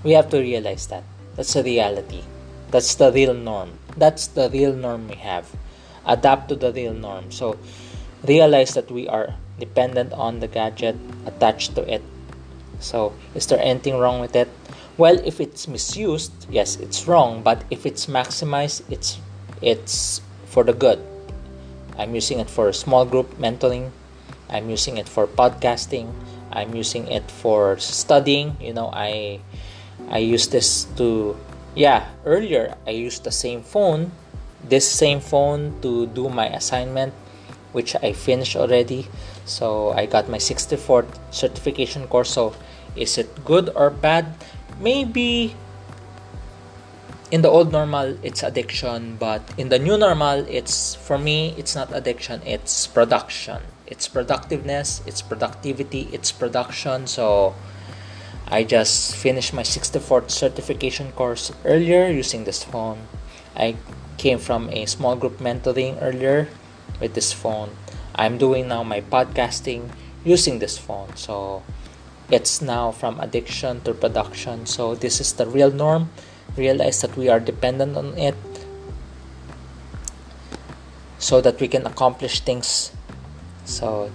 We 0.04 0.12
have 0.12 0.30
to 0.30 0.38
realize 0.38 0.86
that. 0.88 1.04
That's 1.36 1.54
the 1.54 1.62
reality. 1.62 2.22
That's 2.70 2.94
the 2.94 3.10
real 3.10 3.34
norm. 3.34 3.78
That's 3.96 4.28
the 4.28 4.48
real 4.50 4.72
norm 4.72 5.08
we 5.08 5.16
have. 5.16 5.50
Adapt 6.06 6.48
to 6.50 6.56
the 6.56 6.72
real 6.72 6.94
norm. 6.94 7.32
So 7.32 7.58
realize 8.26 8.74
that 8.74 8.90
we 8.90 9.08
are 9.08 9.34
dependent 9.58 10.12
on 10.12 10.40
the 10.40 10.48
gadget, 10.48 10.96
attached 11.26 11.74
to 11.74 11.82
it. 11.92 12.02
So 12.78 13.12
is 13.34 13.46
there 13.46 13.60
anything 13.60 13.98
wrong 13.98 14.20
with 14.20 14.36
it? 14.36 14.48
Well, 15.00 15.16
if 15.24 15.40
it's 15.40 15.64
misused, 15.64 16.44
yes, 16.52 16.76
it's 16.76 17.08
wrong. 17.08 17.40
But 17.40 17.64
if 17.72 17.88
it's 17.88 18.04
maximized, 18.04 18.84
it's 18.92 19.16
it's 19.64 20.20
for 20.44 20.60
the 20.60 20.76
good. 20.76 21.00
I'm 21.96 22.12
using 22.12 22.36
it 22.36 22.52
for 22.52 22.68
a 22.68 22.76
small 22.76 23.08
group 23.08 23.32
mentoring. 23.40 23.96
I'm 24.52 24.68
using 24.68 25.00
it 25.00 25.08
for 25.08 25.24
podcasting. 25.24 26.12
I'm 26.52 26.76
using 26.76 27.08
it 27.08 27.32
for 27.32 27.80
studying. 27.80 28.60
You 28.60 28.76
know, 28.76 28.92
I 28.92 29.40
I 30.12 30.20
use 30.20 30.52
this 30.52 30.84
to 31.00 31.32
yeah, 31.72 32.12
earlier 32.28 32.76
I 32.84 32.92
used 32.92 33.24
the 33.24 33.32
same 33.32 33.64
phone 33.64 34.12
this 34.60 34.84
same 34.84 35.24
phone 35.24 35.80
to 35.80 36.12
do 36.12 36.28
my 36.28 36.52
assignment 36.52 37.16
which 37.72 37.96
I 38.04 38.12
finished 38.12 38.56
already 38.56 39.08
so 39.46 39.96
I 39.96 40.04
got 40.04 40.28
my 40.28 40.36
64th 40.36 41.08
certification 41.32 42.04
course 42.08 42.36
so 42.36 42.52
is 42.96 43.16
it 43.16 43.44
good 43.44 43.70
or 43.74 43.88
bad 43.88 44.36
maybe 44.80 45.54
in 47.30 47.42
the 47.42 47.48
old 47.48 47.70
normal 47.70 48.18
it's 48.22 48.42
addiction 48.42 49.16
but 49.16 49.42
in 49.56 49.68
the 49.68 49.78
new 49.78 49.96
normal 49.96 50.44
it's 50.48 50.96
for 50.96 51.16
me 51.18 51.54
it's 51.56 51.76
not 51.76 51.94
addiction 51.94 52.40
it's 52.44 52.86
production 52.86 53.62
it's 53.86 54.08
productiveness 54.08 55.02
it's 55.06 55.22
productivity 55.22 56.08
it's 56.12 56.32
production 56.32 57.06
so 57.06 57.54
I 58.48 58.64
just 58.64 59.14
finished 59.14 59.54
my 59.54 59.62
64th 59.62 60.30
certification 60.30 61.12
course 61.12 61.52
earlier 61.64 62.08
using 62.08 62.44
this 62.44 62.64
phone 62.64 63.06
I 63.56 63.76
came 64.16 64.38
from 64.38 64.68
a 64.70 64.86
small 64.86 65.16
group 65.16 65.38
mentoring 65.38 65.96
earlier 66.00 66.48
with 67.00 67.14
this 67.14 67.32
phone. 67.32 67.70
I'm 68.14 68.36
doing 68.36 68.68
now 68.68 68.82
my 68.82 69.00
podcasting 69.00 69.90
using 70.24 70.58
this 70.58 70.76
phone. 70.76 71.16
So 71.16 71.62
it's 72.32 72.62
now 72.62 72.90
from 72.90 73.20
addiction 73.20 73.80
to 73.82 73.94
production. 73.94 74.66
So 74.66 74.94
this 74.94 75.20
is 75.20 75.32
the 75.34 75.46
real 75.46 75.70
norm. 75.70 76.10
Realize 76.56 77.00
that 77.02 77.16
we 77.16 77.28
are 77.28 77.40
dependent 77.40 77.96
on 77.96 78.16
it 78.18 78.34
so 81.18 81.40
that 81.40 81.60
we 81.60 81.68
can 81.68 81.86
accomplish 81.86 82.40
things. 82.40 82.92
So 83.64 84.10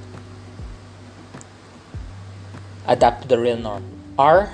adapt 2.88 3.24
to 3.24 3.28
the 3.28 3.40
real 3.40 3.58
norm. 3.58 3.84
R 4.18 4.52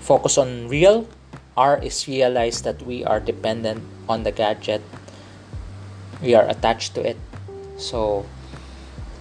focus 0.00 0.36
on 0.36 0.68
real. 0.68 1.08
R 1.56 1.78
is 1.82 2.08
realize 2.08 2.62
that 2.62 2.82
we 2.82 3.04
are 3.04 3.20
dependent 3.20 3.82
on 4.08 4.24
the 4.24 4.32
gadget 4.32 4.82
we 6.20 6.34
are 6.34 6.48
attached 6.48 6.94
to 6.94 7.04
it 7.04 7.16
so 7.76 8.26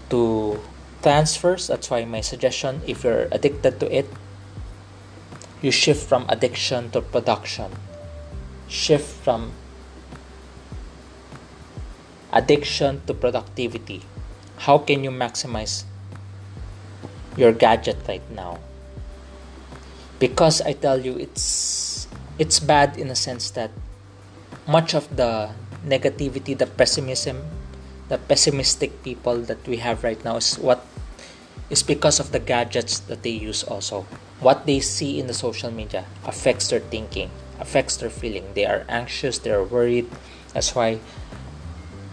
to 0.09 0.59
transfers. 1.03 1.67
That's 1.67 1.91
why 1.91 2.05
my 2.05 2.21
suggestion 2.21 2.81
if 2.87 3.03
you're 3.03 3.27
addicted 3.29 3.79
to 3.81 3.91
it, 3.91 4.07
you 5.61 5.69
shift 5.69 6.07
from 6.07 6.25
addiction 6.29 6.89
to 6.91 7.01
production. 7.01 7.71
Shift 8.67 9.05
from 9.21 9.51
addiction 12.31 13.03
to 13.05 13.13
productivity. 13.13 14.01
How 14.65 14.79
can 14.79 15.03
you 15.03 15.11
maximize 15.11 15.83
your 17.37 17.51
gadget 17.51 17.97
right 18.07 18.23
now? 18.31 18.59
Because 20.17 20.61
I 20.61 20.73
tell 20.73 20.99
you 21.03 21.19
it's 21.19 22.07
it's 22.39 22.59
bad 22.59 22.97
in 22.97 23.11
a 23.11 23.15
sense 23.15 23.51
that 23.51 23.69
much 24.65 24.95
of 24.95 25.05
the 25.15 25.51
negativity, 25.85 26.57
the 26.57 26.65
pessimism, 26.65 27.43
the 28.09 28.17
pessimistic 28.17 29.03
people 29.03 29.39
that 29.41 29.65
we 29.67 29.77
have 29.77 30.03
right 30.03 30.23
now 30.23 30.37
is 30.37 30.55
what 30.55 30.85
is 31.69 31.81
because 31.83 32.19
of 32.19 32.31
the 32.31 32.39
gadgets 32.39 32.99
that 32.99 33.23
they 33.23 33.31
use 33.31 33.63
also. 33.63 34.05
What 34.39 34.65
they 34.65 34.79
see 34.79 35.19
in 35.19 35.27
the 35.27 35.33
social 35.33 35.71
media 35.71 36.05
affects 36.25 36.67
their 36.67 36.81
thinking, 36.81 37.31
affects 37.59 37.97
their 37.97 38.09
feeling. 38.09 38.45
They 38.53 38.65
are 38.65 38.85
anxious, 38.89 39.39
they 39.39 39.51
are 39.51 39.63
worried. 39.63 40.09
That's 40.53 40.75
why 40.75 40.99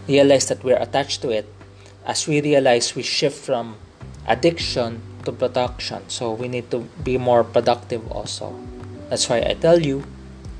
realize 0.07 0.47
that 0.47 0.63
we're 0.63 0.81
attached 0.81 1.21
to 1.21 1.29
it. 1.29 1.45
As 2.05 2.27
we 2.27 2.41
realize 2.41 2.95
we 2.95 3.03
shift 3.03 3.37
from 3.37 3.77
addiction 4.27 5.01
to 5.25 5.31
production. 5.31 6.09
So 6.09 6.33
we 6.33 6.47
need 6.47 6.71
to 6.71 6.87
be 7.03 7.17
more 7.17 7.43
productive 7.43 8.09
also. 8.11 8.57
That's 9.09 9.29
why 9.29 9.43
I 9.45 9.53
tell 9.53 9.79
you 9.79 10.03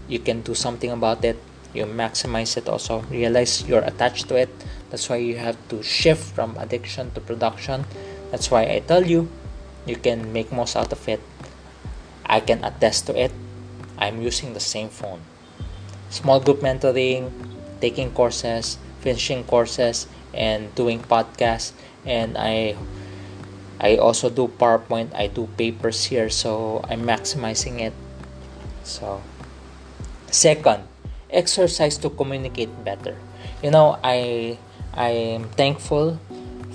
you 0.08 0.20
can 0.20 0.42
do 0.42 0.54
something 0.54 0.92
about 0.92 1.24
it. 1.24 1.38
You 1.74 1.86
maximize 1.86 2.58
it 2.58 2.68
also. 2.68 3.02
Realize 3.10 3.64
you're 3.68 3.84
attached 3.84 4.28
to 4.30 4.36
it. 4.36 4.50
That's 4.92 5.10
why 5.10 5.18
you 5.18 5.38
have 5.38 5.58
to 5.70 5.82
shift 5.82 6.36
from 6.36 6.56
addiction 6.58 7.12
to 7.12 7.22
production 7.22 7.86
that's 8.32 8.50
why 8.50 8.64
I 8.64 8.80
tell 8.80 9.04
you, 9.04 9.28
you 9.86 10.00
can 10.00 10.32
make 10.32 10.52
most 10.56 10.80
out 10.80 10.92
of 10.96 11.04
it. 11.08 11.20
I 12.26 12.40
can 12.40 12.64
attest 12.64 13.06
to 13.08 13.14
it. 13.20 13.32
I'm 14.00 14.24
using 14.24 14.56
the 14.56 14.64
same 14.64 14.88
phone. 14.88 15.20
Small 16.10 16.40
group 16.40 16.64
mentoring, 16.64 17.30
taking 17.84 18.16
courses, 18.16 18.80
finishing 19.04 19.44
courses, 19.44 20.08
and 20.34 20.74
doing 20.76 21.04
podcasts. 21.04 21.76
And 22.08 22.40
I 22.40 22.80
I 23.84 24.00
also 24.00 24.32
do 24.32 24.48
PowerPoint. 24.48 25.12
I 25.12 25.28
do 25.28 25.52
papers 25.60 26.08
here, 26.08 26.32
so 26.32 26.80
I'm 26.88 27.04
maximizing 27.04 27.84
it. 27.84 27.94
So 28.88 29.20
second, 30.32 30.88
exercise 31.28 32.00
to 32.00 32.10
communicate 32.10 32.72
better. 32.88 33.20
You 33.60 33.76
know, 33.76 34.00
I 34.00 34.58
I'm 34.94 35.48
thankful 35.56 36.20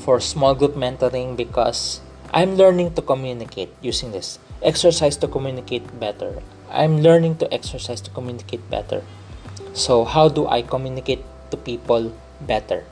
for 0.00 0.20
small 0.20 0.54
group 0.54 0.72
mentoring 0.74 1.36
because 1.36 2.00
I'm 2.32 2.56
learning 2.56 2.94
to 2.94 3.02
communicate 3.02 3.68
using 3.82 4.12
this. 4.12 4.38
Exercise 4.62 5.16
to 5.18 5.28
communicate 5.28 6.00
better. 6.00 6.40
I'm 6.70 7.02
learning 7.04 7.36
to 7.38 7.52
exercise 7.52 8.00
to 8.02 8.10
communicate 8.10 8.68
better. 8.70 9.04
So, 9.74 10.04
how 10.04 10.28
do 10.28 10.46
I 10.46 10.62
communicate 10.62 11.20
to 11.50 11.56
people 11.56 12.16
better? 12.40 12.84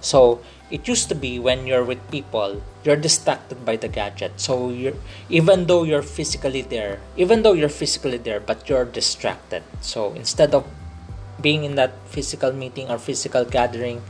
So, 0.00 0.40
it 0.70 0.88
used 0.88 1.08
to 1.10 1.14
be 1.14 1.38
when 1.38 1.66
you're 1.66 1.84
with 1.84 2.00
people, 2.10 2.62
you're 2.82 2.96
distracted 2.96 3.66
by 3.66 3.76
the 3.76 3.88
gadget. 3.88 4.40
So, 4.40 4.70
you're, 4.70 4.96
even 5.28 5.66
though 5.66 5.84
you're 5.84 6.02
physically 6.02 6.62
there, 6.62 7.00
even 7.16 7.42
though 7.42 7.52
you're 7.52 7.68
physically 7.68 8.16
there, 8.16 8.40
but 8.40 8.68
you're 8.68 8.86
distracted. 8.86 9.62
So, 9.82 10.14
instead 10.14 10.54
of 10.54 10.64
being 11.40 11.64
in 11.64 11.74
that 11.74 11.92
physical 12.06 12.52
meeting 12.52 12.90
or 12.90 12.98
physical 12.98 13.44
gathering, 13.44 14.00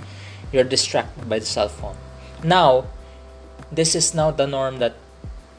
you're 0.52 0.64
distracted 0.64 1.28
by 1.28 1.38
the 1.38 1.46
cell 1.46 1.68
phone. 1.68 1.96
Now 2.42 2.86
this 3.70 3.94
is 3.94 4.14
now 4.14 4.30
the 4.30 4.46
norm 4.46 4.78
that 4.78 4.94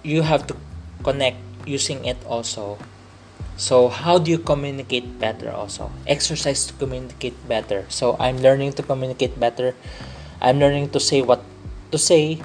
you 0.04 0.22
have 0.22 0.48
to 0.48 0.56
connect 1.04 1.38
using 1.66 2.06
it 2.06 2.18
also. 2.26 2.78
So 3.58 3.90
how 3.90 4.18
do 4.18 4.32
you 4.32 4.40
communicate 4.40 5.20
better 5.20 5.52
also? 5.52 5.92
Exercise 6.08 6.66
to 6.68 6.74
communicate 6.74 7.38
better. 7.48 7.86
So 7.90 8.18
i'm 8.20 8.38
learning 8.42 8.74
to 8.74 8.84
communicate 8.84 9.40
better. 9.40 9.76
I'm 10.42 10.60
learning 10.60 10.90
to 10.92 11.00
say 11.00 11.22
what 11.22 11.44
to 11.92 11.98
say 11.98 12.42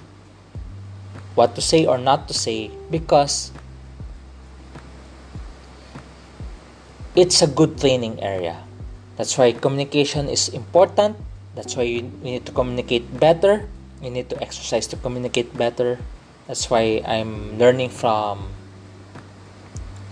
what 1.34 1.54
to 1.54 1.60
say 1.60 1.84
or 1.84 1.98
not 1.98 2.28
to 2.28 2.34
say 2.34 2.70
because 2.90 3.52
it's 7.16 7.40
a 7.40 7.48
good 7.48 7.80
training 7.80 8.20
area. 8.20 8.64
That's 9.16 9.36
why 9.38 9.52
communication 9.52 10.28
is 10.28 10.48
important 10.48 11.16
that's 11.56 11.74
why 11.74 11.88
you 11.88 12.02
need 12.22 12.44
to 12.44 12.52
communicate 12.52 13.08
better. 13.18 13.66
You 14.04 14.10
need 14.10 14.28
to 14.28 14.36
exercise 14.44 14.86
to 14.92 14.96
communicate 14.96 15.56
better. 15.56 15.98
That's 16.46 16.68
why 16.68 17.00
i'm 17.08 17.58
learning 17.58 17.88
from 17.90 18.52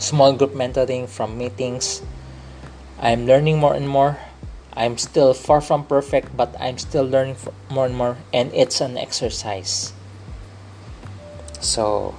small 0.01 0.33
group 0.33 0.57
mentoring 0.57 1.07
from 1.07 1.37
meetings. 1.37 2.01
I'm 2.99 3.29
learning 3.29 3.61
more 3.61 3.77
and 3.77 3.87
more. 3.87 4.17
I'm 4.73 4.97
still 4.97 5.35
far 5.35 5.61
from 5.61 5.85
perfect 5.85 6.35
but 6.35 6.57
i'm 6.59 6.81
still 6.81 7.05
learning 7.05 7.37
more 7.71 7.87
and 7.87 7.95
more 7.95 8.17
and 8.33 8.51
it's 8.57 8.81
an 8.81 8.97
exercise. 8.97 9.93
So 11.61 12.17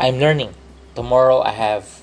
i'm 0.00 0.16
learning. 0.16 0.56
Tomorrow 0.96 1.44
i 1.44 1.52
have 1.52 2.00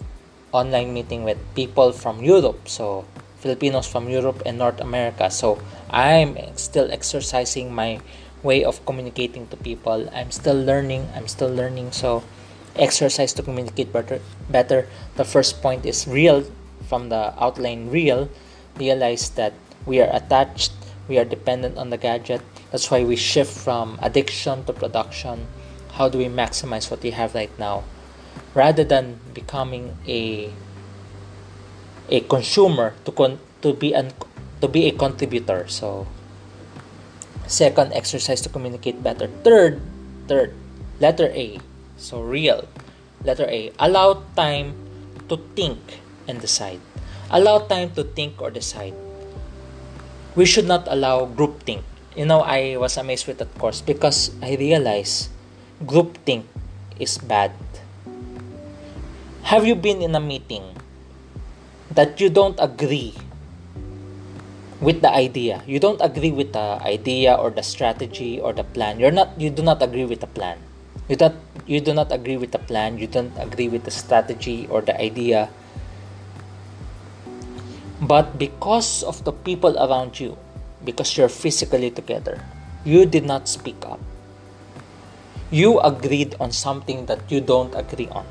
online 0.54 0.94
meeting 0.94 1.24
with 1.24 1.38
people 1.54 1.92
from 1.92 2.24
europe 2.24 2.70
so 2.70 3.06
filipinos 3.40 3.88
from 3.88 4.10
europe 4.10 4.42
and 4.46 4.58
north 4.58 4.82
america 4.82 5.30
so 5.30 5.60
i'm 5.90 6.38
still 6.56 6.92
exercising 6.92 7.74
my 7.74 8.00
way 8.44 8.64
of 8.64 8.84
communicating 8.86 9.48
to 9.48 9.58
people. 9.58 10.10
I'm 10.14 10.32
still 10.32 10.58
learning. 10.58 11.10
I'm 11.16 11.28
still 11.28 11.50
learning. 11.50 11.92
So, 11.92 12.24
exercise 12.76 13.34
to 13.34 13.44
communicate 13.44 13.92
better. 13.92 14.22
Better. 14.50 14.88
The 15.16 15.26
first 15.26 15.62
point 15.62 15.86
is 15.86 16.08
real. 16.08 16.46
From 16.88 17.10
the 17.10 17.34
outline, 17.42 17.90
real. 17.90 18.30
Realize 18.78 19.30
that 19.32 19.54
we 19.86 20.00
are 20.02 20.10
attached. 20.14 20.72
We 21.08 21.18
are 21.18 21.26
dependent 21.26 21.78
on 21.78 21.90
the 21.90 21.98
gadget. 21.98 22.42
That's 22.72 22.92
why 22.92 23.04
we 23.04 23.16
shift 23.16 23.52
from 23.52 23.98
addiction 24.02 24.66
to 24.66 24.74
production. 24.74 25.48
How 25.94 26.10
do 26.10 26.18
we 26.18 26.26
maximize 26.26 26.92
what 26.92 27.02
we 27.02 27.12
have 27.12 27.34
right 27.34 27.52
now, 27.58 27.84
rather 28.54 28.84
than 28.84 29.20
becoming 29.34 29.98
a 30.06 30.52
a 32.10 32.22
consumer 32.22 32.94
to 33.06 33.12
con- 33.12 33.40
to 33.62 33.74
be 33.74 33.94
an 33.94 34.14
to 34.62 34.68
be 34.68 34.88
a 34.88 34.92
contributor. 34.92 35.68
So 35.68 36.08
Second, 37.48 37.96
exercise 37.96 38.44
to 38.44 38.52
communicate 38.52 39.00
better. 39.02 39.32
Third, 39.48 39.80
third, 40.28 40.52
letter 41.00 41.32
A. 41.32 41.64
So 41.96 42.20
real. 42.20 42.68
Letter 43.24 43.48
A. 43.48 43.72
Allow 43.80 44.28
time 44.36 44.76
to 45.32 45.40
think 45.56 45.80
and 46.28 46.44
decide. 46.44 46.84
Allow 47.32 47.72
time 47.72 47.96
to 47.96 48.04
think 48.04 48.44
or 48.44 48.52
decide. 48.52 48.94
We 50.36 50.44
should 50.44 50.68
not 50.68 50.92
allow 50.92 51.24
group 51.26 51.64
think. 51.64 51.88
You 52.20 52.28
know, 52.28 52.44
I 52.44 52.76
was 52.76 53.00
amazed 53.00 53.32
with 53.32 53.40
that 53.40 53.56
course 53.58 53.80
because 53.80 54.36
I 54.44 54.60
realized 54.60 55.32
group 55.88 56.20
think 56.28 56.46
is 57.00 57.18
bad. 57.18 57.56
Have 59.48 59.66
you 59.66 59.76
been 59.76 60.04
in 60.04 60.14
a 60.14 60.20
meeting 60.20 60.76
that 61.98 62.22
you 62.22 62.30
don't 62.30 62.62
agree 62.62 63.18
with 64.80 65.02
the 65.02 65.10
idea. 65.10 65.66
You 65.66 65.82
don't 65.82 65.98
agree 65.98 66.30
with 66.30 66.54
the 66.54 66.78
idea 66.86 67.34
or 67.34 67.50
the 67.50 67.66
strategy 67.66 68.40
or 68.40 68.54
the 68.54 68.64
plan. 68.64 69.02
You're 69.02 69.12
not 69.12 69.34
you 69.42 69.50
do 69.50 69.66
not 69.66 69.82
agree 69.82 70.06
with 70.06 70.22
the 70.22 70.30
plan. 70.30 70.62
You 71.10 71.18
don't 71.18 71.42
you 71.66 71.82
do 71.82 71.98
not 71.98 72.14
agree 72.14 72.38
with 72.38 72.54
the 72.54 72.62
plan, 72.62 73.02
you 73.02 73.10
don't 73.10 73.34
agree 73.42 73.68
with 73.68 73.90
the 73.90 73.92
strategy 73.92 74.70
or 74.70 74.86
the 74.86 74.94
idea. 75.02 75.50
But 77.98 78.38
because 78.38 79.02
of 79.02 79.26
the 79.26 79.34
people 79.34 79.74
around 79.82 80.22
you, 80.22 80.38
because 80.86 81.18
you're 81.18 81.34
physically 81.34 81.90
together, 81.90 82.38
you 82.86 83.10
did 83.10 83.26
not 83.26 83.50
speak 83.50 83.82
up. 83.90 84.00
You 85.50 85.82
agreed 85.82 86.38
on 86.40 86.54
something 86.54 87.08
that 87.10 87.26
you 87.34 87.42
don't 87.42 87.74
agree 87.74 88.12
on. 88.14 88.30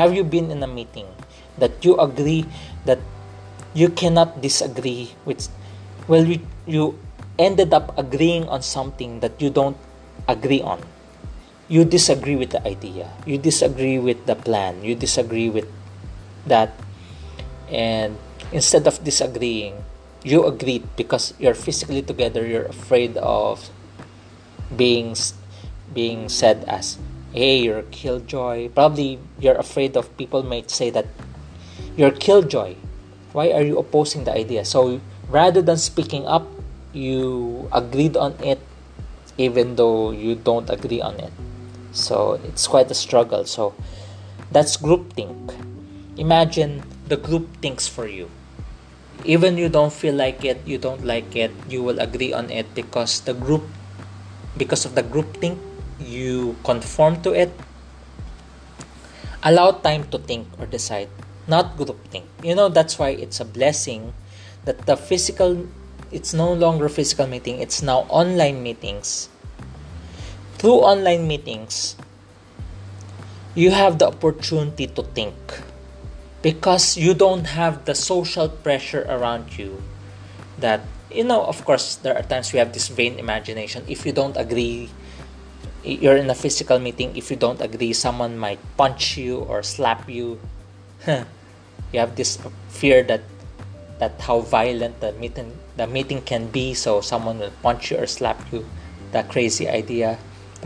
Have 0.00 0.16
you 0.16 0.24
been 0.24 0.48
in 0.48 0.62
a 0.62 0.70
meeting 0.70 1.04
that 1.60 1.84
you 1.84 1.96
agree 2.00 2.44
that 2.84 2.98
you 3.72 3.88
cannot 3.88 4.42
disagree 4.42 5.14
with 5.24 5.48
well 6.08 6.24
you, 6.24 6.40
you 6.66 6.98
ended 7.38 7.72
up 7.72 7.96
agreeing 7.96 8.48
on 8.48 8.62
something 8.62 9.20
that 9.20 9.40
you 9.40 9.48
don't 9.48 9.76
agree 10.28 10.60
on. 10.60 10.80
You 11.70 11.84
disagree 11.84 12.34
with 12.34 12.50
the 12.50 12.60
idea. 12.66 13.08
You 13.24 13.38
disagree 13.38 13.98
with 13.98 14.26
the 14.26 14.34
plan. 14.34 14.82
You 14.82 14.98
disagree 14.98 15.48
with 15.48 15.70
that. 16.44 16.74
And 17.70 18.18
instead 18.50 18.90
of 18.90 18.98
disagreeing 19.04 19.86
you 20.22 20.44
agreed 20.44 20.84
because 20.96 21.32
you're 21.38 21.54
physically 21.54 22.02
together. 22.02 22.46
You're 22.46 22.68
afraid 22.68 23.16
of 23.16 23.70
being 24.76 25.16
being 25.92 26.28
said 26.28 26.64
as 26.68 26.98
hey 27.32 27.64
you're 27.64 27.80
a 27.80 27.90
killjoy. 27.90 28.68
Probably 28.70 29.18
you're 29.38 29.58
afraid 29.58 29.96
of 29.96 30.14
people 30.16 30.42
might 30.42 30.70
say 30.70 30.90
that 30.90 31.06
you're 32.00 32.16
killjoy 32.16 32.72
why 33.36 33.52
are 33.52 33.60
you 33.60 33.76
opposing 33.76 34.24
the 34.24 34.32
idea 34.32 34.64
so 34.64 34.96
rather 35.28 35.60
than 35.60 35.76
speaking 35.76 36.24
up 36.24 36.48
you 36.96 37.68
agreed 37.70 38.16
on 38.16 38.32
it 38.40 38.58
even 39.40 39.76
though 39.76 40.12
you 40.12 40.36
don't 40.36 40.68
agree 40.68 41.00
on 41.00 41.16
it. 41.16 41.32
So 41.92 42.36
it's 42.44 42.68
quite 42.68 42.90
a 42.90 42.94
struggle. 42.94 43.48
So 43.48 43.74
that's 44.52 44.76
groupthink. 44.76 45.56
Imagine 46.20 46.84
the 47.08 47.16
group 47.16 47.48
thinks 47.64 47.88
for 47.88 48.06
you. 48.06 48.28
Even 49.24 49.56
you 49.56 49.68
don't 49.68 49.92
feel 49.92 50.14
like 50.14 50.44
it, 50.44 50.60
you 50.66 50.76
don't 50.76 51.04
like 51.04 51.34
it, 51.36 51.52
you 51.68 51.82
will 51.82 52.00
agree 52.00 52.32
on 52.32 52.50
it 52.50 52.74
because 52.74 53.20
the 53.20 53.34
group 53.34 53.64
because 54.56 54.84
of 54.84 54.94
the 54.94 55.02
group 55.02 55.36
think 55.36 55.58
you 56.00 56.56
conform 56.64 57.20
to 57.22 57.32
it. 57.32 57.52
Allow 59.42 59.72
time 59.80 60.04
to 60.12 60.18
think 60.18 60.48
or 60.58 60.66
decide, 60.66 61.08
not 61.50 61.76
group 61.76 61.98
think. 62.08 62.26
You 62.42 62.54
know 62.54 62.70
that's 62.70 62.98
why 62.98 63.10
it's 63.10 63.40
a 63.42 63.44
blessing 63.44 64.14
that 64.64 64.86
the 64.86 64.96
physical 64.96 65.66
it's 66.10 66.34
no 66.34 66.52
longer 66.52 66.88
physical 66.88 67.26
meeting, 67.26 67.60
it's 67.60 67.82
now 67.82 68.06
online 68.10 68.62
meetings. 68.62 69.28
Through 70.58 70.82
online 70.82 71.26
meetings, 71.26 71.96
you 73.54 73.70
have 73.70 73.98
the 73.98 74.08
opportunity 74.08 74.86
to 74.86 75.02
think 75.02 75.34
because 76.42 76.96
you 76.96 77.14
don't 77.14 77.54
have 77.54 77.84
the 77.84 77.94
social 77.94 78.48
pressure 78.48 79.06
around 79.08 79.58
you 79.58 79.82
that 80.58 80.80
you 81.10 81.24
know 81.24 81.44
of 81.44 81.64
course 81.64 81.96
there 81.96 82.16
are 82.16 82.22
times 82.22 82.52
we 82.52 82.58
have 82.58 82.72
this 82.72 82.88
vain 82.88 83.18
imagination 83.18 83.84
if 83.88 84.06
you 84.06 84.12
don't 84.12 84.36
agree 84.36 84.88
you're 85.82 86.16
in 86.16 86.30
a 86.30 86.34
physical 86.34 86.78
meeting 86.78 87.14
if 87.16 87.30
you 87.30 87.36
don't 87.36 87.60
agree 87.60 87.92
someone 87.92 88.38
might 88.38 88.60
punch 88.76 89.16
you 89.16 89.38
or 89.38 89.62
slap 89.62 90.08
you 90.08 90.38
you 91.92 92.00
have 92.00 92.16
this 92.16 92.38
fear 92.68 93.02
that 93.04 93.22
that 93.98 94.16
how 94.22 94.40
violent 94.40 95.00
the 95.00 95.12
meeting 95.12 95.52
the 95.76 95.86
meeting 95.86 96.22
can 96.22 96.48
be 96.48 96.72
so 96.72 97.00
someone 97.00 97.38
will 97.38 97.52
punch 97.62 97.90
you 97.90 97.98
or 97.98 98.06
slap 98.06 98.40
you. 98.52 98.66
That 99.12 99.28
crazy 99.28 99.68
idea 99.68 100.18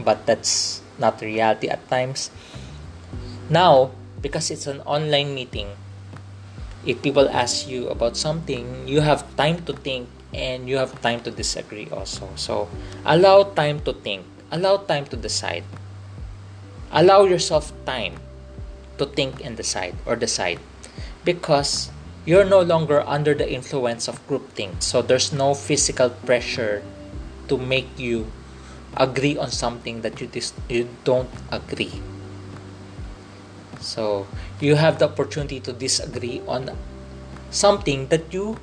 but 0.04 0.26
that's 0.26 0.82
not 0.98 1.20
reality 1.20 1.68
at 1.68 1.86
times. 1.88 2.30
Now 3.48 3.90
because 4.20 4.50
it's 4.50 4.66
an 4.66 4.80
online 4.82 5.34
meeting 5.34 5.68
if 6.86 7.00
people 7.02 7.28
ask 7.28 7.66
you 7.68 7.88
about 7.88 8.16
something 8.16 8.86
you 8.86 9.00
have 9.00 9.24
time 9.36 9.64
to 9.64 9.72
think 9.72 10.08
and 10.34 10.68
you 10.68 10.76
have 10.76 11.00
time 11.00 11.20
to 11.22 11.30
disagree 11.30 11.88
also. 11.90 12.28
So 12.36 12.68
allow 13.04 13.44
time 13.54 13.80
to 13.80 13.92
think. 13.92 14.26
Allow 14.50 14.86
time 14.86 15.06
to 15.06 15.16
decide. 15.16 15.64
Allow 16.92 17.24
yourself 17.24 17.72
time 17.86 18.18
to 18.98 19.06
think 19.06 19.44
and 19.44 19.56
decide 19.56 19.94
or 20.06 20.14
decide 20.14 20.60
because 21.24 21.90
you're 22.24 22.44
no 22.44 22.60
longer 22.60 23.02
under 23.06 23.34
the 23.34 23.50
influence 23.50 24.08
of 24.08 24.20
groupthink. 24.28 24.82
So 24.82 25.02
there's 25.02 25.32
no 25.32 25.54
physical 25.54 26.10
pressure 26.10 26.82
to 27.48 27.58
make 27.58 27.98
you 27.98 28.30
agree 28.96 29.36
on 29.36 29.50
something 29.50 30.00
that 30.02 30.20
you 30.20 30.26
dis- 30.26 30.54
you 30.68 30.88
don't 31.04 31.28
agree. 31.50 32.00
So 33.80 34.26
you 34.60 34.76
have 34.76 34.98
the 34.98 35.12
opportunity 35.12 35.60
to 35.60 35.72
disagree 35.72 36.40
on 36.48 36.72
something 37.50 38.08
that 38.08 38.32
you 38.32 38.56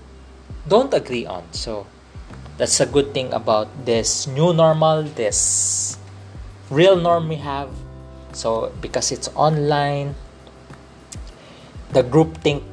don't 0.68 0.94
agree 0.94 1.26
on. 1.26 1.46
So 1.54 1.86
that's 2.58 2.80
a 2.80 2.86
good 2.86 3.14
thing 3.14 3.34
about 3.34 3.70
this 3.86 4.26
new 4.26 4.54
normal, 4.54 5.04
this 5.04 5.98
real 6.70 6.96
norm 6.98 7.30
we 7.30 7.38
have. 7.38 7.70
So 8.34 8.72
because 8.82 9.12
it's 9.12 9.30
online, 9.36 10.16
the 11.92 12.04
group 12.04 12.38
think 12.40 12.64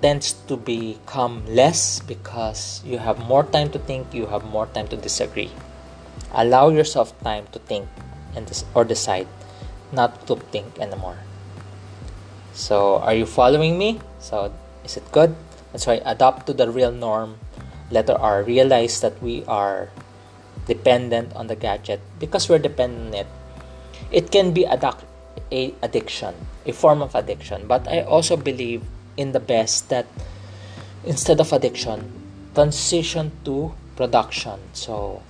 tends 0.00 0.32
to 0.46 0.56
become 0.56 1.42
less 1.46 1.98
because 2.00 2.82
you 2.86 2.98
have 2.98 3.18
more 3.26 3.42
time 3.42 3.70
to 3.70 3.78
think, 3.78 4.14
you 4.14 4.26
have 4.26 4.44
more 4.44 4.66
time 4.66 4.86
to 4.88 4.96
disagree. 4.96 5.50
Allow 6.32 6.68
yourself 6.70 7.10
time 7.22 7.46
to 7.52 7.58
think 7.58 7.88
and 8.36 8.46
or 8.74 8.84
decide, 8.84 9.26
not 9.90 10.26
to 10.26 10.36
think 10.54 10.78
anymore. 10.78 11.18
So, 12.54 12.98
are 13.02 13.14
you 13.14 13.26
following 13.26 13.78
me? 13.78 14.00
So, 14.18 14.52
is 14.84 14.96
it 14.96 15.10
good? 15.10 15.34
That's 15.72 15.86
why 15.86 16.02
adopt 16.04 16.46
to 16.46 16.52
the 16.52 16.70
real 16.70 16.92
norm. 16.92 17.38
Letter 17.90 18.14
R. 18.14 18.42
Realize 18.42 19.00
that 19.00 19.16
we 19.22 19.44
are 19.48 19.88
dependent 20.66 21.32
on 21.34 21.46
the 21.46 21.56
gadget 21.56 22.00
because 22.20 22.48
we're 22.48 22.60
dependent 22.60 23.14
on 23.14 23.20
it. 23.24 23.26
It 24.12 24.30
can 24.30 24.52
be 24.52 24.64
addic- 24.68 25.07
a 25.52 25.74
addiction, 25.82 26.34
a 26.66 26.72
form 26.72 27.02
of 27.02 27.14
addiction. 27.14 27.66
But 27.66 27.88
I 27.88 28.02
also 28.02 28.36
believe 28.36 28.82
in 29.16 29.32
the 29.32 29.40
best 29.40 29.88
that 29.88 30.06
instead 31.04 31.40
of 31.40 31.52
addiction 31.52 32.12
transition 32.54 33.30
to 33.44 33.72
production. 33.96 34.58
So 34.72 35.22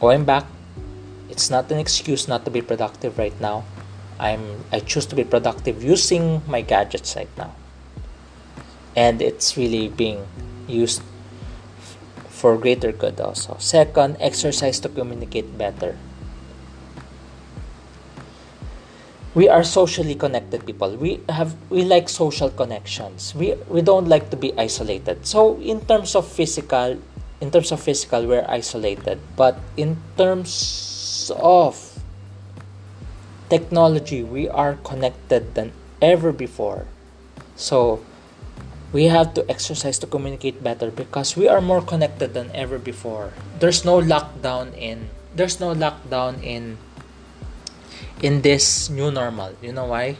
going 0.00 0.24
back 0.24 0.44
it's 1.28 1.50
not 1.50 1.70
an 1.70 1.78
excuse 1.78 2.26
not 2.26 2.44
to 2.44 2.50
be 2.50 2.62
productive 2.62 3.18
right 3.18 3.38
now. 3.40 3.64
I'm 4.18 4.64
i 4.72 4.80
choose 4.80 5.06
to 5.06 5.14
be 5.14 5.22
productive 5.22 5.82
using 5.82 6.42
my 6.46 6.62
gadgets 6.62 7.14
right 7.14 7.30
now. 7.36 7.54
And 8.96 9.22
it's 9.22 9.56
really 9.56 9.88
being 9.88 10.26
used 10.66 11.02
for 12.28 12.56
greater 12.58 12.90
good 12.90 13.20
also. 13.20 13.56
Second 13.58 14.16
exercise 14.18 14.80
to 14.80 14.88
communicate 14.88 15.56
better 15.58 15.96
we 19.38 19.46
are 19.46 19.62
socially 19.62 20.18
connected 20.18 20.66
people. 20.66 20.98
We 20.98 21.22
have 21.30 21.54
we 21.70 21.86
like 21.86 22.10
social 22.10 22.50
connections. 22.50 23.38
We 23.38 23.54
we 23.70 23.86
don't 23.86 24.10
like 24.10 24.34
to 24.34 24.36
be 24.36 24.50
isolated. 24.58 25.30
So 25.30 25.62
in 25.62 25.86
terms 25.86 26.18
of 26.18 26.26
physical 26.26 26.98
in 27.38 27.54
terms 27.54 27.70
of 27.70 27.78
physical 27.78 28.26
we're 28.26 28.42
isolated. 28.50 29.22
But 29.38 29.62
in 29.78 30.02
terms 30.18 31.30
of 31.38 31.78
technology 33.46 34.26
we 34.26 34.50
are 34.50 34.74
connected 34.82 35.54
than 35.54 35.70
ever 36.02 36.34
before. 36.34 36.90
So 37.54 38.02
we 38.90 39.06
have 39.06 39.38
to 39.38 39.46
exercise 39.46 40.02
to 40.02 40.10
communicate 40.10 40.66
better 40.66 40.90
because 40.90 41.38
we 41.38 41.46
are 41.46 41.62
more 41.62 41.80
connected 41.80 42.34
than 42.34 42.50
ever 42.58 42.82
before. 42.82 43.30
There's 43.62 43.86
no 43.86 44.02
lockdown 44.02 44.74
in 44.74 45.14
there's 45.30 45.62
no 45.62 45.78
lockdown 45.78 46.42
in 46.42 46.82
in 48.22 48.42
this 48.42 48.90
new 48.90 49.10
normal. 49.10 49.54
You 49.62 49.72
know 49.72 49.86
why? 49.86 50.16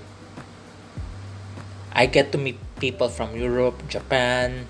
I 1.92 2.06
get 2.06 2.30
to 2.32 2.38
meet 2.38 2.58
people 2.78 3.08
from 3.08 3.34
Europe, 3.34 3.82
Japan. 3.88 4.66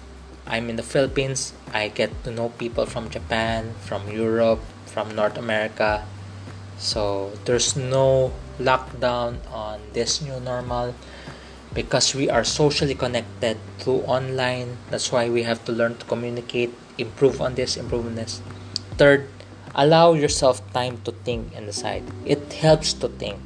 I'm 0.46 0.70
in 0.70 0.76
the 0.76 0.82
Philippines. 0.82 1.52
I 1.72 1.88
get 1.88 2.08
to 2.24 2.30
know 2.30 2.48
people 2.56 2.86
from 2.86 3.10
Japan, 3.10 3.74
from 3.84 4.08
Europe, 4.08 4.64
from 4.86 5.14
North 5.14 5.36
America. 5.36 6.08
So 6.78 7.32
there's 7.44 7.76
no 7.76 8.32
lockdown 8.58 9.44
on 9.52 9.80
this 9.92 10.22
new 10.22 10.40
normal 10.40 10.94
because 11.74 12.14
we 12.14 12.30
are 12.30 12.44
socially 12.44 12.94
connected 12.94 13.58
through 13.78 14.08
online. 14.08 14.78
That's 14.90 15.12
why 15.12 15.28
we 15.28 15.42
have 15.42 15.64
to 15.66 15.72
learn 15.72 15.96
to 15.98 16.06
communicate, 16.06 16.72
improve 16.96 17.40
on 17.40 17.54
this, 17.54 17.76
improve 17.76 18.06
on 18.06 18.14
this. 18.14 18.40
Third, 18.96 19.28
Allow 19.78 20.18
yourself 20.18 20.58
time 20.74 20.98
to 21.06 21.14
think 21.22 21.54
and 21.54 21.70
decide. 21.70 22.02
It 22.26 22.50
helps 22.58 22.92
to 22.98 23.06
think. 23.06 23.38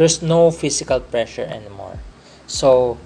There's 0.00 0.24
no 0.24 0.50
physical 0.50 1.00
pressure 1.04 1.44
anymore. 1.44 2.00
So, 2.48 2.96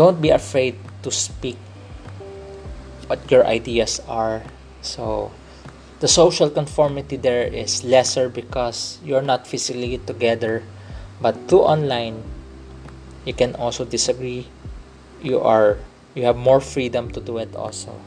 don't 0.00 0.24
be 0.24 0.32
afraid 0.32 0.80
to 1.04 1.12
speak 1.12 1.60
what 3.12 3.20
your 3.30 3.44
ideas 3.44 4.00
are. 4.08 4.40
So, 4.80 5.36
the 6.00 6.08
social 6.08 6.48
conformity 6.48 7.20
there 7.20 7.44
is 7.44 7.84
lesser 7.84 8.32
because 8.32 8.96
you're 9.04 9.20
not 9.20 9.46
physically 9.46 10.00
together, 10.00 10.64
but 11.20 11.36
through 11.44 11.68
online, 11.68 12.24
you 13.28 13.36
can 13.36 13.54
also 13.56 13.84
disagree. 13.84 14.48
You 15.20 15.44
are 15.44 15.76
you 16.16 16.24
have 16.24 16.40
more 16.40 16.64
freedom 16.64 17.12
to 17.12 17.20
do 17.20 17.36
it 17.36 17.52
also 17.52 18.00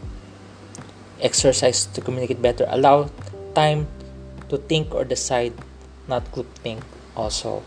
exercise 1.22 1.86
to 1.86 2.02
communicate 2.02 2.42
better. 2.42 2.66
Allow 2.70 3.10
time 3.56 3.88
to 4.50 4.58
think 4.58 4.94
or 4.94 5.04
decide 5.04 5.54
not 6.08 6.32
group 6.32 6.48
think 6.60 6.84
also. 7.16 7.64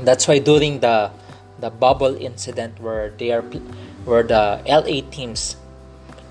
That's 0.00 0.28
why 0.28 0.38
during 0.38 0.80
the 0.80 1.10
the 1.60 1.68
bubble 1.68 2.16
incident 2.16 2.80
where 2.80 3.10
they 3.10 3.32
are 3.32 3.44
where 4.04 4.22
the 4.22 4.60
LA 4.64 5.04
teams 5.12 5.56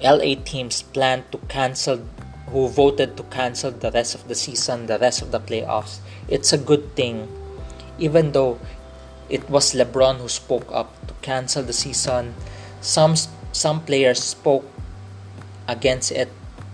LA 0.01 0.33
teams 0.41 0.81
plan 0.81 1.23
to 1.31 1.37
cancel 1.47 2.01
who 2.49 2.67
voted 2.67 3.15
to 3.15 3.21
cancel 3.29 3.69
the 3.69 3.91
rest 3.91 4.15
of 4.15 4.27
the 4.27 4.33
season 4.33 4.87
the 4.87 4.97
rest 4.97 5.21
of 5.21 5.29
the 5.29 5.39
playoffs 5.39 5.99
it's 6.27 6.53
a 6.53 6.57
good 6.57 6.95
thing. 6.95 7.27
Even 7.97 8.31
though 8.31 8.59
it 9.29 9.49
was 9.49 9.73
LeBron 9.73 10.17
who 10.17 10.29
spoke 10.29 10.65
up 10.71 10.89
to 11.07 11.13
cancel 11.21 11.61
the 11.61 11.73
season 11.73 12.33
some 12.81 13.13
some 13.51 13.83
players 13.83 14.23
spoke 14.23 14.65
against 15.69 16.11
it, 16.11 16.29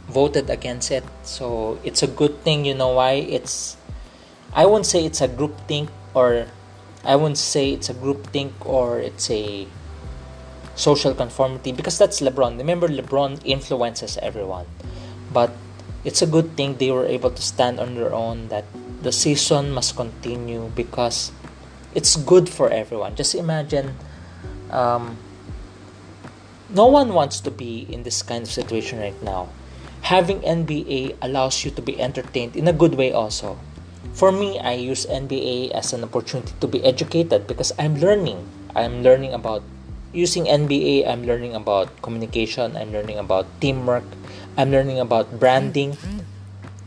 voted 0.08 0.49
against 0.49 0.89
it. 0.89 1.03
So 1.23 1.77
it's 1.84 2.01
a 2.01 2.08
good 2.08 2.41
thing, 2.47 2.63
you 2.63 2.73
know 2.73 2.95
why? 2.95 3.19
It's 3.27 3.75
I 4.55 4.65
won't 4.65 4.86
say 4.88 5.03
it's 5.03 5.19
a 5.19 5.27
group 5.27 5.60
think 5.67 5.91
or 6.15 6.47
I 7.03 7.15
won't 7.19 7.38
say 7.38 7.75
it's 7.75 7.91
a 7.91 7.93
group 7.93 8.31
think 8.31 8.55
or 8.65 8.99
it's 8.99 9.29
a 9.29 9.67
social 10.75 11.13
conformity 11.13 11.71
because 11.71 11.99
that's 11.99 12.21
LeBron. 12.21 12.58
Remember 12.58 12.88
LeBron 12.88 13.43
influences 13.43 14.17
everyone. 14.23 14.65
but 15.36 15.51
it's 16.05 16.21
a 16.21 16.29
good 16.29 16.55
thing 16.55 16.77
they 16.77 16.91
were 16.91 17.05
able 17.05 17.31
to 17.31 17.41
stand 17.41 17.79
on 17.79 17.95
their 17.95 18.13
own 18.13 18.47
that 18.47 18.63
the 19.01 19.12
season 19.12 19.71
must 19.71 19.97
continue 19.97 20.71
because 20.75 21.31
it's 21.93 22.15
good 22.15 22.47
for 22.47 22.69
everyone 22.69 23.15
just 23.15 23.36
imagine 23.36 23.97
um, 24.71 25.17
no 26.69 26.86
one 26.86 27.13
wants 27.13 27.39
to 27.39 27.51
be 27.51 27.88
in 27.89 28.04
this 28.04 28.21
kind 28.21 28.43
of 28.43 28.51
situation 28.51 28.99
right 28.99 29.21
now 29.23 29.47
having 30.01 30.39
nba 30.41 31.15
allows 31.21 31.65
you 31.65 31.71
to 31.71 31.82
be 31.82 31.99
entertained 32.01 32.56
in 32.56 32.67
a 32.67 32.73
good 32.73 32.95
way 32.95 33.12
also 33.12 33.58
for 34.13 34.32
me 34.32 34.60
i 34.60 34.73
use 34.73 35.06
nba 35.08 35.71
as 35.71 35.93
an 35.93 36.04
opportunity 36.04 36.54
to 36.60 36.67
be 36.67 36.84
educated 36.84 37.47
because 37.47 37.71
i'm 37.78 37.95
learning 37.97 38.38
i'm 38.75 39.04
learning 39.04 39.34
about 39.34 39.63
using 40.13 40.45
nba 40.45 41.08
i'm 41.08 41.25
learning 41.25 41.54
about 41.54 41.89
communication 42.01 42.75
i'm 42.78 42.91
learning 42.91 43.17
about 43.17 43.45
teamwork 43.60 44.06
I'm 44.58 44.71
learning 44.71 44.99
about 44.99 45.39
branding. 45.39 45.97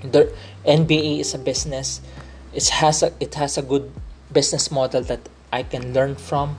The 0.01 0.33
NBA 0.65 1.21
is 1.21 1.35
a 1.35 1.39
business. 1.39 2.01
It 2.55 2.69
has 2.81 3.03
a 3.03 3.13
it 3.21 3.37
has 3.37 3.59
a 3.59 3.63
good 3.63 3.93
business 4.33 4.73
model 4.73 5.03
that 5.05 5.29
I 5.53 5.63
can 5.63 5.93
learn 5.93 6.17
from. 6.17 6.57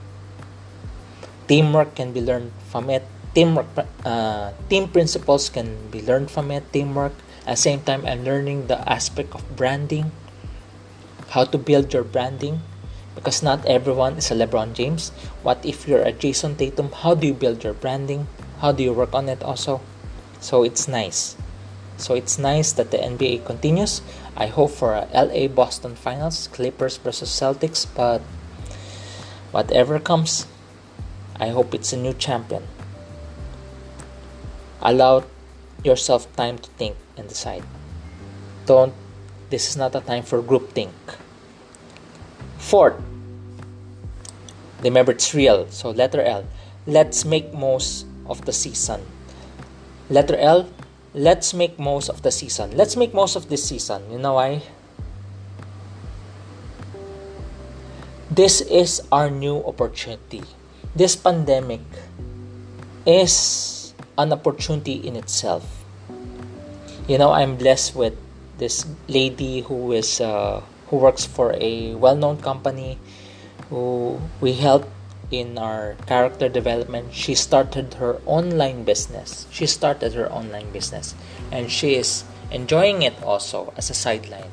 Teamwork 1.50 1.98
can 1.98 2.14
be 2.14 2.22
learned 2.22 2.54
from 2.70 2.86
it. 2.86 3.02
Teamwork, 3.34 3.66
uh, 4.06 4.54
team 4.70 4.86
principles 4.86 5.50
can 5.50 5.90
be 5.90 5.98
learned 6.00 6.30
from 6.30 6.54
it. 6.54 6.62
Teamwork. 6.70 7.10
At 7.42 7.58
the 7.58 7.66
same 7.66 7.82
time, 7.82 8.06
I'm 8.06 8.22
learning 8.22 8.68
the 8.70 8.78
aspect 8.86 9.34
of 9.34 9.42
branding, 9.56 10.14
how 11.34 11.42
to 11.42 11.58
build 11.58 11.90
your 11.90 12.06
branding, 12.06 12.62
because 13.16 13.42
not 13.42 13.66
everyone 13.66 14.14
is 14.14 14.30
a 14.30 14.38
LeBron 14.38 14.74
James. 14.78 15.10
What 15.42 15.58
if 15.66 15.88
you're 15.88 16.06
a 16.06 16.12
Jayson 16.14 16.54
Tatum? 16.54 16.92
How 16.92 17.18
do 17.18 17.26
you 17.26 17.34
build 17.34 17.64
your 17.64 17.74
branding? 17.74 18.28
How 18.62 18.70
do 18.70 18.84
you 18.84 18.92
work 18.92 19.12
on 19.12 19.28
it 19.28 19.42
also? 19.42 19.80
So 20.38 20.62
it's 20.62 20.86
nice. 20.86 21.34
So 21.98 22.14
it's 22.14 22.38
nice 22.38 22.70
that 22.78 22.92
the 22.92 22.98
NBA 22.98 23.44
continues. 23.44 24.02
I 24.36 24.46
hope 24.46 24.70
for 24.70 24.94
a 24.94 25.10
LA 25.10 25.48
Boston 25.48 25.96
finals, 25.96 26.46
Clippers 26.52 26.96
versus 26.96 27.28
Celtics, 27.28 27.86
but 27.90 28.22
whatever 29.50 29.98
comes, 29.98 30.46
I 31.40 31.48
hope 31.48 31.74
it's 31.74 31.92
a 31.92 31.96
new 31.96 32.12
champion. 32.12 32.62
Allow 34.82 35.24
yourself 35.82 36.28
time 36.36 36.58
to 36.58 36.68
think 36.76 36.96
and 37.16 37.26
decide. 37.26 37.64
Don't 38.66 38.92
this 39.50 39.68
is 39.68 39.76
not 39.76 39.94
a 39.96 40.00
time 40.00 40.22
for 40.22 40.40
group 40.40 40.70
think. 40.70 40.94
Fourth, 42.58 42.94
remember 44.82 45.12
it's 45.12 45.34
real. 45.34 45.66
So 45.70 45.90
letter 45.90 46.22
L. 46.22 46.44
Let's 46.86 47.24
make 47.24 47.52
most 47.52 48.06
of 48.26 48.44
the 48.44 48.52
season. 48.52 49.02
Letter 50.08 50.36
L, 50.36 50.70
let's 51.14 51.52
make 51.52 51.78
most 51.78 52.08
of 52.08 52.22
the 52.22 52.30
season. 52.30 52.76
Let's 52.76 52.96
make 52.96 53.12
most 53.12 53.34
of 53.34 53.48
this 53.48 53.64
season. 53.64 54.10
You 54.10 54.18
know 54.18 54.34
why? 54.34 54.62
This 58.30 58.60
is 58.60 59.02
our 59.10 59.28
new 59.30 59.58
opportunity. 59.66 60.42
This 60.94 61.14
pandemic 61.14 61.82
is 63.06 63.94
an 64.18 64.32
opportunity 64.32 64.94
in 64.94 65.16
itself. 65.16 65.84
You 67.06 67.18
know, 67.18 67.30
I'm 67.32 67.56
blessed 67.56 67.94
with 67.94 68.14
this 68.58 68.86
lady 69.08 69.62
who 69.62 69.92
is 69.92 70.20
uh, 70.20 70.62
who 70.88 70.96
works 70.96 71.24
for 71.24 71.54
a 71.58 71.94
well-known 71.94 72.42
company 72.42 72.98
who 73.70 74.20
we 74.40 74.52
help 74.54 74.90
in 75.30 75.58
our 75.58 75.94
character 76.06 76.48
development, 76.48 77.14
she 77.14 77.34
started 77.34 77.94
her 77.94 78.18
online 78.26 78.82
business. 78.82 79.46
She 79.50 79.66
started 79.66 80.14
her 80.14 80.30
online 80.30 80.70
business 80.72 81.14
and 81.52 81.70
she 81.70 81.94
is 81.94 82.24
enjoying 82.50 83.02
it 83.02 83.14
also 83.22 83.72
as 83.76 83.90
a 83.90 83.94
sideline. 83.94 84.50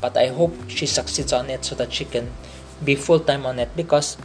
But 0.00 0.16
I 0.16 0.28
hope 0.28 0.54
she 0.68 0.86
succeeds 0.86 1.32
on 1.32 1.50
it 1.50 1.64
so 1.64 1.74
that 1.74 1.92
she 1.92 2.04
can 2.04 2.30
be 2.82 2.94
full 2.94 3.20
time 3.20 3.44
on 3.44 3.58
it 3.58 3.74
because 3.76 4.16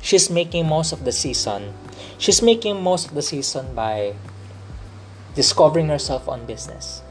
she's 0.00 0.30
making 0.30 0.66
most 0.66 0.92
of 0.92 1.04
the 1.04 1.12
season. 1.12 1.74
She's 2.18 2.42
making 2.42 2.82
most 2.82 3.08
of 3.08 3.14
the 3.14 3.22
season 3.22 3.74
by 3.74 4.14
discovering 5.34 5.88
herself 5.88 6.28
on 6.28 6.46
business. 6.46 7.02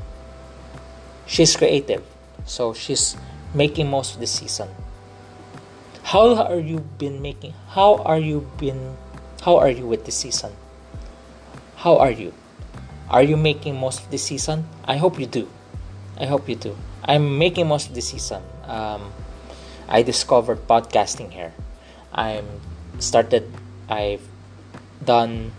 She's 1.25 1.55
creative, 1.55 2.03
so 2.45 2.73
she's 2.73 3.15
making 3.53 3.89
most 3.89 4.15
of 4.15 4.19
the 4.19 4.27
season. 4.27 4.69
How 6.03 6.35
are 6.35 6.59
you 6.59 6.79
been 7.01 7.21
making 7.21 7.53
how 7.73 7.97
are 8.05 8.19
you 8.19 8.47
been 8.57 8.95
how 9.41 9.57
are 9.57 9.69
you 9.69 9.85
with 9.85 10.05
the 10.05 10.11
season? 10.11 10.53
How 11.77 11.97
are 11.97 12.11
you? 12.11 12.33
Are 13.09 13.21
you 13.21 13.37
making 13.37 13.75
most 13.79 14.01
of 14.01 14.11
the 14.11 14.17
season? 14.17 14.65
I 14.85 14.97
hope 14.97 15.19
you 15.19 15.25
do. 15.25 15.49
I 16.17 16.25
hope 16.25 16.49
you 16.49 16.55
do. 16.55 16.77
I'm 17.03 17.37
making 17.37 17.67
most 17.67 17.89
of 17.89 17.95
the 17.95 18.01
season. 18.01 18.41
Um, 18.65 19.11
i 19.87 20.01
discovered 20.01 20.67
podcasting 20.67 21.29
here. 21.31 21.53
I'm 22.13 22.45
started 22.99 23.51
i've 23.89 24.27
done 25.03 25.51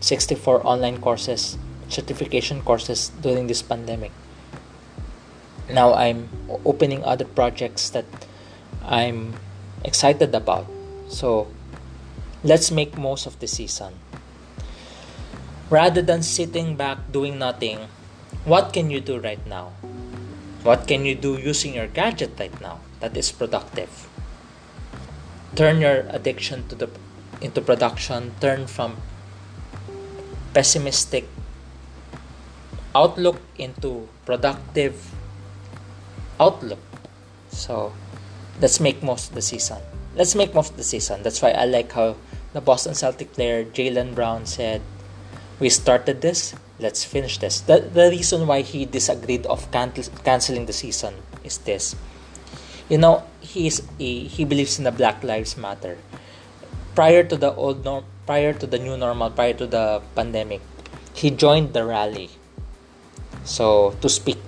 64 0.00 0.66
online 0.66 1.00
courses 1.00 1.56
certification 1.88 2.60
courses 2.62 3.10
during 3.20 3.46
this 3.46 3.62
pandemic 3.62 4.12
now 5.70 5.94
i'm 5.94 6.28
opening 6.64 7.02
other 7.04 7.24
projects 7.24 7.90
that 7.90 8.04
i'm 8.84 9.34
excited 9.84 10.34
about. 10.34 10.66
So 11.08 11.46
let's 12.42 12.72
make 12.72 12.96
most 12.98 13.26
of 13.26 13.38
the 13.38 13.46
season. 13.46 13.94
Rather 15.70 16.02
than 16.02 16.22
sitting 16.22 16.76
back 16.76 17.12
doing 17.12 17.38
nothing, 17.38 17.78
what 18.44 18.72
can 18.72 18.90
you 18.90 19.00
do 19.00 19.20
right 19.20 19.40
now? 19.46 19.72
What 20.64 20.88
can 20.88 21.04
you 21.04 21.14
do 21.14 21.36
using 21.36 21.74
your 21.74 21.86
gadget 21.86 22.32
right 22.40 22.58
now 22.60 22.80
that 23.00 23.16
is 23.16 23.30
productive? 23.30 24.08
Turn 25.54 25.80
your 25.80 26.02
addiction 26.10 26.66
to 26.68 26.74
the 26.74 26.90
into 27.40 27.60
production, 27.60 28.34
turn 28.40 28.66
from 28.66 28.98
pessimistic 30.52 31.28
outlook 32.94 33.38
into 33.58 34.08
productive 34.26 35.14
outlook. 36.40 36.82
So 37.50 37.92
let's 38.60 38.80
make 38.80 39.02
most 39.02 39.30
of 39.30 39.34
the 39.34 39.42
season. 39.42 39.78
Let's 40.16 40.34
make 40.34 40.54
most 40.54 40.72
of 40.72 40.76
the 40.76 40.84
season. 40.84 41.22
That's 41.22 41.42
why 41.42 41.50
I 41.50 41.66
like 41.66 41.92
how 41.92 42.16
the 42.52 42.60
Boston 42.60 42.94
Celtic 42.94 43.34
player 43.34 43.64
Jaylen 43.64 44.14
Brown 44.14 44.46
said, 44.46 44.82
"We 45.58 45.70
started 45.70 46.22
this. 46.22 46.54
Let's 46.78 47.02
finish 47.06 47.38
this." 47.38 47.62
The 47.62 47.78
the 47.78 48.10
reason 48.10 48.46
why 48.46 48.62
he 48.62 48.86
disagreed 48.86 49.46
of 49.46 49.70
cancel, 49.70 50.10
canceling 50.26 50.66
the 50.66 50.74
season 50.74 51.22
is 51.42 51.58
this. 51.62 51.94
You 52.88 52.98
know, 52.98 53.24
he, 53.40 53.68
he 53.68 54.44
believes 54.44 54.78
in 54.78 54.84
the 54.84 54.92
Black 54.92 55.22
Lives 55.24 55.56
Matter. 55.56 55.98
Prior 56.94 57.24
to 57.24 57.36
the 57.36 57.54
old 57.54 57.84
norm, 57.84 58.04
prior 58.26 58.52
to 58.52 58.66
the 58.66 58.78
new 58.78 58.96
normal, 58.96 59.30
prior 59.30 59.54
to 59.54 59.66
the 59.66 60.02
pandemic, 60.14 60.60
he 61.14 61.30
joined 61.30 61.72
the 61.72 61.84
rally. 61.84 62.30
So 63.44 63.96
to 64.00 64.08
speak 64.08 64.38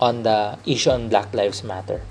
on 0.00 0.22
the 0.22 0.58
issue 0.64 0.90
on 0.90 1.08
Black 1.08 1.32
Lives 1.34 1.62
Matter. 1.62 2.02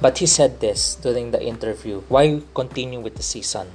But 0.00 0.18
he 0.18 0.26
said 0.26 0.58
this 0.58 0.96
during 0.96 1.30
the 1.30 1.42
interview 1.42 2.02
why 2.08 2.42
continue 2.54 2.98
with 2.98 3.16
the 3.16 3.22
season? 3.22 3.70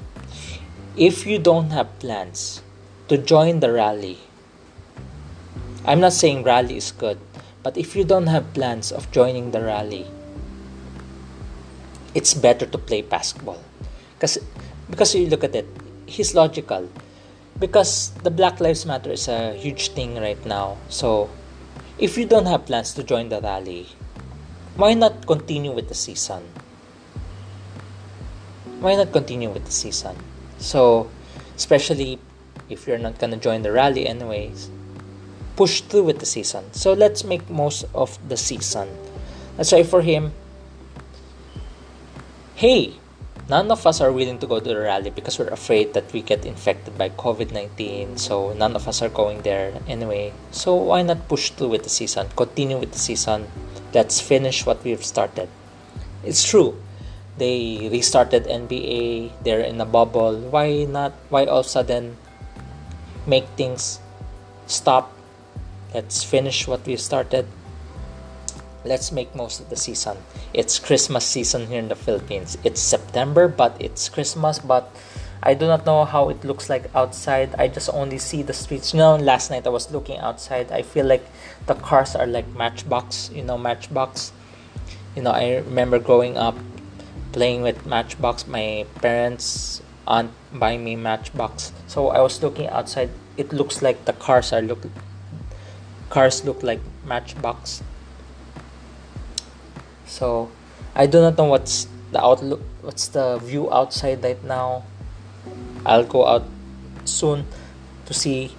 If 0.97 1.25
you 1.25 1.39
don't 1.39 1.71
have 1.71 1.99
plans 1.99 2.61
to 3.07 3.17
join 3.17 3.61
the 3.61 3.71
rally, 3.71 4.19
I'm 5.85 6.01
not 6.01 6.11
saying 6.11 6.43
rally 6.43 6.75
is 6.75 6.91
good, 6.91 7.17
but 7.67 7.75
if 7.75 7.97
you 7.97 8.05
don't 8.05 8.27
have 8.27 8.53
plans 8.53 8.93
of 8.93 9.11
joining 9.11 9.51
the 9.51 9.59
rally, 9.59 10.07
it's 12.15 12.33
better 12.33 12.65
to 12.65 12.77
play 12.77 13.01
basketball. 13.01 13.59
Because 14.15 14.39
because 14.89 15.13
you 15.13 15.27
look 15.27 15.43
at 15.43 15.53
it, 15.53 15.67
he's 16.05 16.33
logical. 16.33 16.87
Because 17.59 18.15
the 18.23 18.31
Black 18.31 18.61
Lives 18.61 18.85
Matter 18.85 19.11
is 19.11 19.27
a 19.27 19.51
huge 19.51 19.89
thing 19.91 20.15
right 20.15 20.39
now. 20.45 20.77
So 20.87 21.29
if 21.99 22.17
you 22.17 22.25
don't 22.25 22.45
have 22.45 22.65
plans 22.65 22.93
to 22.93 23.03
join 23.03 23.27
the 23.27 23.41
rally, 23.41 23.91
why 24.77 24.93
not 24.93 25.27
continue 25.27 25.73
with 25.75 25.89
the 25.89 25.99
season? 25.99 26.47
Why 28.79 28.95
not 28.95 29.11
continue 29.11 29.49
with 29.49 29.65
the 29.65 29.75
season? 29.75 30.15
So, 30.57 31.11
especially 31.57 32.17
if 32.69 32.87
you're 32.87 33.03
not 33.03 33.19
gonna 33.19 33.35
join 33.35 33.63
the 33.63 33.73
rally 33.73 34.07
anyways, 34.07 34.71
push 35.57 35.81
through 35.81 36.03
with 36.03 36.19
the 36.19 36.25
season. 36.25 36.71
So 36.71 36.93
let's 36.93 37.25
make 37.25 37.49
most 37.49 37.83
of 37.93 38.17
the 38.29 38.37
season. 38.37 38.87
That's 39.57 39.73
why 39.73 39.83
for 39.83 40.01
him, 40.01 40.31
hey, 42.55 42.93
none 43.49 43.71
of 43.71 43.85
us 43.85 43.99
are 43.99 44.11
willing 44.13 44.39
to 44.39 44.47
go 44.47 44.59
to 44.59 44.69
the 44.69 44.77
rally 44.77 45.09
because 45.09 45.39
we're 45.39 45.51
afraid 45.51 45.93
that 45.93 46.13
we 46.13 46.21
get 46.21 46.45
infected 46.45 46.97
by 46.97 47.09
COVID 47.09 47.51
19. 47.51 48.17
So 48.17 48.53
none 48.53 48.75
of 48.77 48.87
us 48.87 49.01
are 49.01 49.09
going 49.09 49.41
there 49.41 49.73
anyway. 49.87 50.31
So 50.51 50.75
why 50.75 51.01
not 51.01 51.27
push 51.27 51.49
through 51.49 51.69
with 51.69 51.83
the 51.83 51.89
season? 51.89 52.29
Continue 52.37 52.77
with 52.77 52.93
the 52.93 52.99
season 52.99 53.49
let's 53.97 54.21
finish 54.21 54.61
what 54.65 54.83
we've 54.83 55.03
started. 55.03 55.49
It's 56.23 56.45
true. 56.45 56.77
They 57.37 57.89
restarted 57.91 58.45
NBA, 58.45 59.43
they're 59.43 59.61
in 59.61 59.81
a 59.81 59.85
bubble. 59.85 60.37
Why 60.53 60.85
not? 60.85 61.13
Why 61.29 61.45
all 61.45 61.61
of 61.61 61.65
a 61.65 61.69
sudden 61.69 62.17
make 63.25 63.45
things 63.57 63.99
stop? 64.65 65.16
Let's 65.97 66.23
finish 66.23 66.67
what 66.67 66.85
we 66.85 66.95
started. 66.95 67.47
Let's 68.85 69.11
make 69.11 69.33
most 69.33 69.59
of 69.59 69.71
the 69.71 69.75
season. 69.75 70.17
It's 70.53 70.77
Christmas 70.77 71.25
season 71.25 71.65
here 71.65 71.79
in 71.79 71.87
the 71.87 71.95
Philippines. 71.95 72.55
It's 72.63 72.79
September, 72.79 73.47
but 73.47 73.75
it's 73.79 74.07
Christmas, 74.07 74.59
but 74.59 74.95
I 75.41 75.55
do 75.55 75.65
not 75.65 75.87
know 75.87 76.05
how 76.05 76.29
it 76.29 76.45
looks 76.45 76.69
like 76.69 76.93
outside. 76.93 77.55
I 77.57 77.67
just 77.67 77.89
only 77.89 78.19
see 78.19 78.43
the 78.43 78.53
streets. 78.53 78.93
You 78.93 78.99
know, 78.99 79.15
last 79.15 79.49
night 79.49 79.65
I 79.65 79.71
was 79.71 79.89
looking 79.89 80.19
outside. 80.19 80.71
I 80.71 80.83
feel 80.83 81.07
like 81.07 81.25
the 81.65 81.73
cars 81.73 82.15
are 82.15 82.27
like 82.27 82.45
Matchbox. 82.53 83.31
You 83.33 83.41
know, 83.41 83.57
Matchbox. 83.57 84.31
You 85.15 85.23
know, 85.23 85.31
I 85.31 85.65
remember 85.65 85.97
growing 85.97 86.37
up 86.37 86.53
playing 87.31 87.63
with 87.63 87.87
Matchbox. 87.87 88.45
My 88.45 88.85
parents 89.01 89.81
aunt 90.05 90.29
buying 90.53 90.83
me 90.83 90.95
Matchbox. 90.95 91.73
So 91.87 92.09
I 92.09 92.21
was 92.21 92.43
looking 92.43 92.67
outside. 92.67 93.09
It 93.35 93.51
looks 93.51 93.81
like 93.81 94.05
the 94.05 94.13
cars 94.13 94.53
are 94.53 94.61
look. 94.61 94.85
Cars 96.17 96.41
look 96.41 96.65
like 96.65 96.81
Matchbox. 97.05 97.85
So 100.09 100.49
I 100.97 101.05
do 101.05 101.21
not 101.21 101.37
know 101.37 101.45
what's 101.45 101.85
the 102.09 102.17
outlook. 102.17 102.65
What's 102.81 103.13
the 103.13 103.37
view 103.37 103.69
outside 103.69 104.23
right 104.23 104.41
now? 104.41 104.81
I'll 105.85 106.09
go 106.09 106.25
out 106.25 106.49
soon 107.05 107.45
to 108.09 108.17
see. 108.17 108.57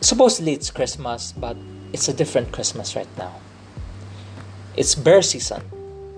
Supposedly 0.00 0.54
it's 0.54 0.70
Christmas, 0.70 1.34
but 1.34 1.56
it's 1.92 2.06
a 2.06 2.14
different 2.14 2.52
Christmas 2.52 2.94
right 2.94 3.10
now. 3.18 3.42
It's 4.76 4.94
bear 4.94 5.22
season 5.22 5.66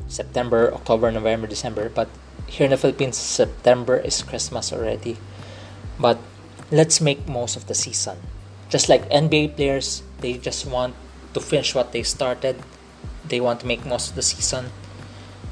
September, 0.05 0.69
October, 0.75 1.11
November, 1.11 1.47
December, 1.47 1.89
but 1.89 2.13
here 2.45 2.67
in 2.67 2.73
the 2.73 2.77
Philippines, 2.77 3.17
September 3.17 3.97
is 3.97 4.21
Christmas 4.21 4.71
already. 4.71 5.17
But 5.99 6.21
let's 6.71 7.01
make 7.01 7.27
most 7.27 7.57
of 7.57 7.69
the 7.73 7.75
season. 7.75 8.21
Just 8.71 8.89
like 8.89 9.09
NBA 9.11 9.57
players, 9.57 10.03
they 10.21 10.39
just 10.39 10.65
want 10.65 10.95
to 11.35 11.41
finish 11.41 11.75
what 11.75 11.93
they 11.93 12.03
started. 12.03 12.63
They 13.27 13.41
want 13.41 13.61
to 13.61 13.67
make 13.67 13.85
most 13.85 14.11
of 14.11 14.15
the 14.15 14.23
season. 14.23 14.71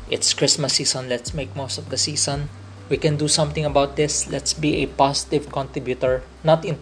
It's 0.08 0.32
Christmas 0.32 0.74
season, 0.74 1.08
let's 1.08 1.34
make 1.34 1.54
most 1.54 1.78
of 1.78 1.90
the 1.90 1.98
season. 1.98 2.48
We 2.88 2.96
can 2.96 3.16
do 3.16 3.28
something 3.28 3.64
about 3.64 3.96
this. 3.96 4.30
Let's 4.30 4.54
be 4.54 4.82
a 4.82 4.86
positive 4.86 5.52
contributor. 5.52 6.22
Not 6.42 6.64
in 6.64 6.78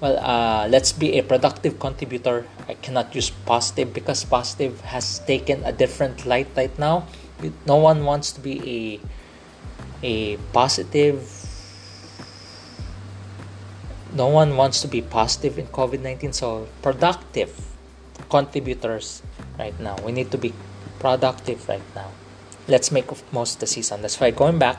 well 0.00 0.16
uh, 0.16 0.66
let's 0.68 0.92
be 0.92 1.18
a 1.18 1.22
productive 1.22 1.78
contributor. 1.78 2.46
I 2.66 2.74
cannot 2.74 3.14
use 3.14 3.28
positive 3.28 3.92
because 3.92 4.24
positive 4.24 4.80
has 4.80 5.18
taken 5.26 5.62
a 5.64 5.72
different 5.72 6.24
light 6.24 6.48
right 6.56 6.72
now. 6.78 7.06
No 7.66 7.76
one 7.76 8.04
wants 8.04 8.32
to 8.32 8.40
be 8.40 8.56
a 8.64 9.00
a 10.02 10.36
positive 10.56 11.39
no 14.12 14.28
one 14.28 14.56
wants 14.56 14.80
to 14.80 14.88
be 14.88 15.00
positive 15.00 15.58
in 15.58 15.66
covid-19 15.68 16.34
so 16.34 16.66
productive 16.82 17.50
contributors 18.28 19.22
right 19.58 19.78
now 19.80 19.96
we 20.04 20.12
need 20.12 20.30
to 20.30 20.38
be 20.38 20.52
productive 20.98 21.68
right 21.68 21.82
now 21.94 22.10
let's 22.68 22.90
make 22.90 23.06
most 23.32 23.54
of 23.54 23.60
the 23.60 23.66
season 23.66 24.02
that's 24.02 24.20
why 24.20 24.30
going 24.30 24.58
back 24.58 24.78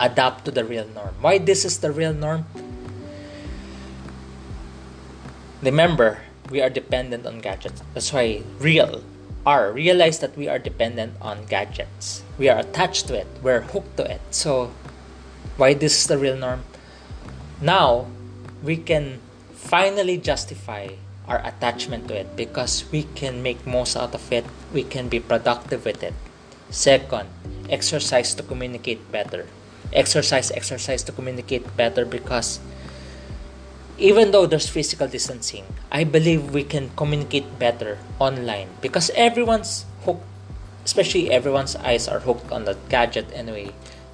adapt 0.00 0.44
to 0.44 0.50
the 0.50 0.64
real 0.64 0.86
norm. 0.94 1.14
Why 1.20 1.38
this 1.38 1.64
is 1.64 1.78
the 1.78 1.90
real 1.90 2.12
norm? 2.12 2.44
Remember, 5.62 6.20
we 6.50 6.60
are 6.60 6.70
dependent 6.70 7.26
on 7.26 7.40
gadgets. 7.40 7.82
That's 7.94 8.12
why 8.12 8.42
real 8.58 9.02
are 9.46 9.70
realize 9.72 10.18
that 10.18 10.36
we 10.36 10.48
are 10.48 10.58
dependent 10.58 11.14
on 11.20 11.46
gadgets. 11.46 12.22
We 12.38 12.48
are 12.48 12.58
attached 12.58 13.06
to 13.08 13.14
it. 13.14 13.26
We're 13.42 13.62
hooked 13.62 13.96
to 13.96 14.04
it. 14.04 14.20
So 14.30 14.72
why 15.56 15.74
this 15.74 15.96
is 15.96 16.06
the 16.06 16.18
real 16.18 16.36
norm? 16.36 16.64
Now 17.60 18.06
we 18.62 18.76
can 18.76 19.20
finally 19.52 20.18
justify 20.18 20.96
our 21.26 21.44
attachment 21.44 22.08
to 22.08 22.14
it 22.14 22.36
because 22.36 22.84
we 22.92 23.04
can 23.14 23.42
make 23.42 23.66
most 23.66 23.96
out 23.96 24.14
of 24.14 24.32
it. 24.32 24.44
We 24.72 24.84
can 24.84 25.08
be 25.08 25.20
productive 25.20 25.84
with 25.84 26.02
it. 26.02 26.14
Second, 26.70 27.28
exercise 27.68 28.34
to 28.34 28.42
communicate 28.42 29.10
better 29.10 29.46
exercise 29.92 30.50
exercise 30.50 31.02
to 31.02 31.12
communicate 31.12 31.62
better 31.76 32.04
because 32.04 32.58
even 33.98 34.30
though 34.30 34.46
there's 34.46 34.68
physical 34.68 35.06
distancing 35.06 35.64
i 35.90 36.02
believe 36.02 36.50
we 36.52 36.64
can 36.64 36.90
communicate 36.96 37.46
better 37.58 37.98
online 38.18 38.68
because 38.80 39.10
everyone's 39.14 39.84
hooked 40.04 40.24
especially 40.84 41.30
everyone's 41.30 41.76
eyes 41.76 42.08
are 42.08 42.20
hooked 42.20 42.50
on 42.50 42.64
the 42.64 42.76
gadget 42.88 43.26
anyway 43.32 43.72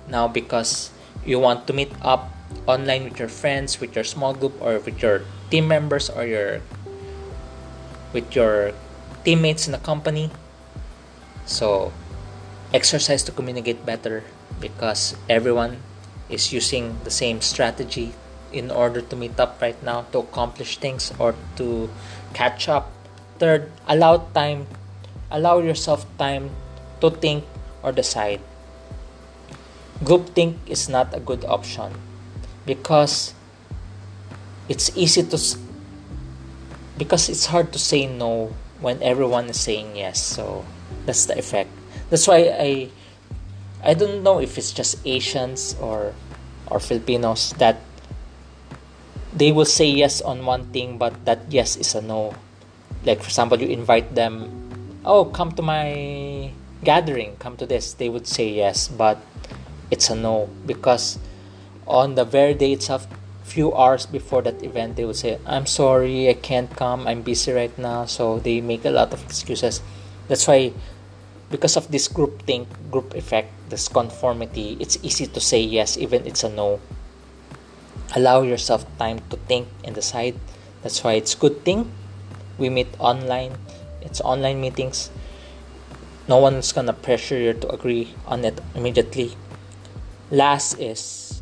now 0.08 0.28
because 0.28 0.90
you 1.24 1.38
want 1.38 1.66
to 1.66 1.72
meet 1.72 1.92
up 2.02 2.30
online 2.66 3.04
with 3.04 3.18
your 3.18 3.28
friends 3.28 3.80
with 3.80 3.94
your 3.94 4.04
small 4.04 4.34
group 4.34 4.54
or 4.60 4.78
with 4.78 5.02
your 5.02 5.22
team 5.50 5.66
members 5.66 6.08
or 6.10 6.24
your 6.24 6.60
with 8.12 8.34
your 8.34 8.72
teammates 9.24 9.66
in 9.66 9.72
the 9.72 9.82
company. 9.82 10.30
So 11.46 11.92
exercise 12.72 13.22
to 13.24 13.32
communicate 13.32 13.84
better 13.84 14.24
because 14.60 15.16
everyone 15.28 15.82
is 16.28 16.52
using 16.52 16.98
the 17.04 17.10
same 17.10 17.40
strategy 17.40 18.14
in 18.52 18.70
order 18.70 19.00
to 19.00 19.16
meet 19.16 19.40
up 19.40 19.60
right 19.60 19.80
now 19.82 20.04
to 20.12 20.18
accomplish 20.20 20.76
things 20.78 21.12
or 21.18 21.34
to 21.56 21.90
catch 22.34 22.68
up. 22.68 22.92
Third 23.38 23.72
allow 23.88 24.28
time 24.36 24.66
allow 25.30 25.58
yourself 25.58 26.06
time 26.18 26.50
to 27.00 27.10
think 27.10 27.44
or 27.82 27.90
decide. 27.90 28.40
Group 30.04 30.34
think 30.34 30.58
is 30.66 30.88
not 30.88 31.14
a 31.14 31.20
good 31.20 31.44
option 31.44 32.11
because 32.66 33.34
it's 34.68 34.90
easy 34.96 35.22
to 35.22 35.38
because 36.98 37.28
it's 37.28 37.46
hard 37.46 37.72
to 37.72 37.78
say 37.78 38.06
no 38.06 38.54
when 38.80 39.02
everyone 39.02 39.46
is 39.46 39.58
saying 39.58 39.96
yes 39.96 40.22
so 40.22 40.64
that's 41.06 41.26
the 41.26 41.38
effect 41.38 41.70
that's 42.10 42.26
why 42.28 42.52
i 42.58 42.88
I 43.82 43.94
don't 43.94 44.22
know 44.22 44.38
if 44.38 44.58
it's 44.58 44.70
just 44.70 45.02
Asians 45.04 45.74
or 45.82 46.14
or 46.70 46.78
Filipinos 46.78 47.50
that 47.58 47.82
they 49.34 49.50
will 49.50 49.66
say 49.66 49.90
yes 49.90 50.22
on 50.22 50.46
one 50.46 50.70
thing 50.70 50.98
but 50.98 51.12
that 51.26 51.50
yes 51.50 51.74
is 51.74 51.94
a 51.98 52.00
no. 52.00 52.34
Like 53.02 53.18
for 53.18 53.26
example, 53.26 53.58
you 53.58 53.66
invite 53.66 54.14
them, 54.14 54.46
oh 55.04 55.26
come 55.26 55.50
to 55.58 55.62
my 55.62 56.52
gathering, 56.86 57.34
come 57.42 57.58
to 57.58 57.66
this. 57.66 57.98
They 57.98 58.08
would 58.08 58.30
say 58.30 58.54
yes, 58.54 58.86
but 58.86 59.18
it's 59.90 60.10
a 60.10 60.14
no 60.14 60.46
because 60.64 61.18
on 61.86 62.14
the 62.14 62.24
very 62.24 62.54
day 62.54 62.72
itself, 62.72 63.06
few 63.42 63.74
hours 63.74 64.06
before 64.06 64.42
that 64.42 64.62
event, 64.62 64.96
they 64.96 65.04
would 65.04 65.16
say, 65.16 65.38
I'm 65.46 65.66
sorry, 65.66 66.28
I 66.28 66.34
can't 66.34 66.74
come, 66.74 67.06
I'm 67.06 67.22
busy 67.22 67.52
right 67.52 67.76
now. 67.78 68.06
So 68.06 68.38
they 68.38 68.60
make 68.60 68.84
a 68.84 68.90
lot 68.90 69.12
of 69.12 69.22
excuses. 69.24 69.82
That's 70.28 70.46
why 70.46 70.72
because 71.52 71.76
of 71.76 71.92
this 71.92 72.08
group 72.08 72.42
think 72.48 72.66
group 72.90 73.12
effect 73.14 73.52
this 73.68 73.86
conformity 73.86 74.74
it's 74.80 74.96
easy 75.04 75.26
to 75.28 75.38
say 75.38 75.60
yes 75.60 75.98
even 75.98 76.26
it's 76.26 76.42
a 76.42 76.48
no. 76.48 76.80
Allow 78.16 78.42
yourself 78.42 78.84
time 78.98 79.20
to 79.28 79.36
think 79.36 79.68
and 79.84 79.94
decide. 79.94 80.34
That's 80.82 81.04
why 81.04 81.12
it's 81.14 81.34
good 81.34 81.64
thing 81.64 81.92
we 82.58 82.68
meet 82.68 82.88
online. 82.98 83.52
It's 84.00 84.20
online 84.20 84.60
meetings. 84.60 85.10
No 86.28 86.38
one's 86.38 86.72
gonna 86.72 86.92
pressure 86.92 87.38
you 87.38 87.52
to 87.52 87.68
agree 87.68 88.14
on 88.26 88.44
it 88.44 88.60
immediately. 88.74 89.36
Last 90.30 90.78
is 90.80 91.41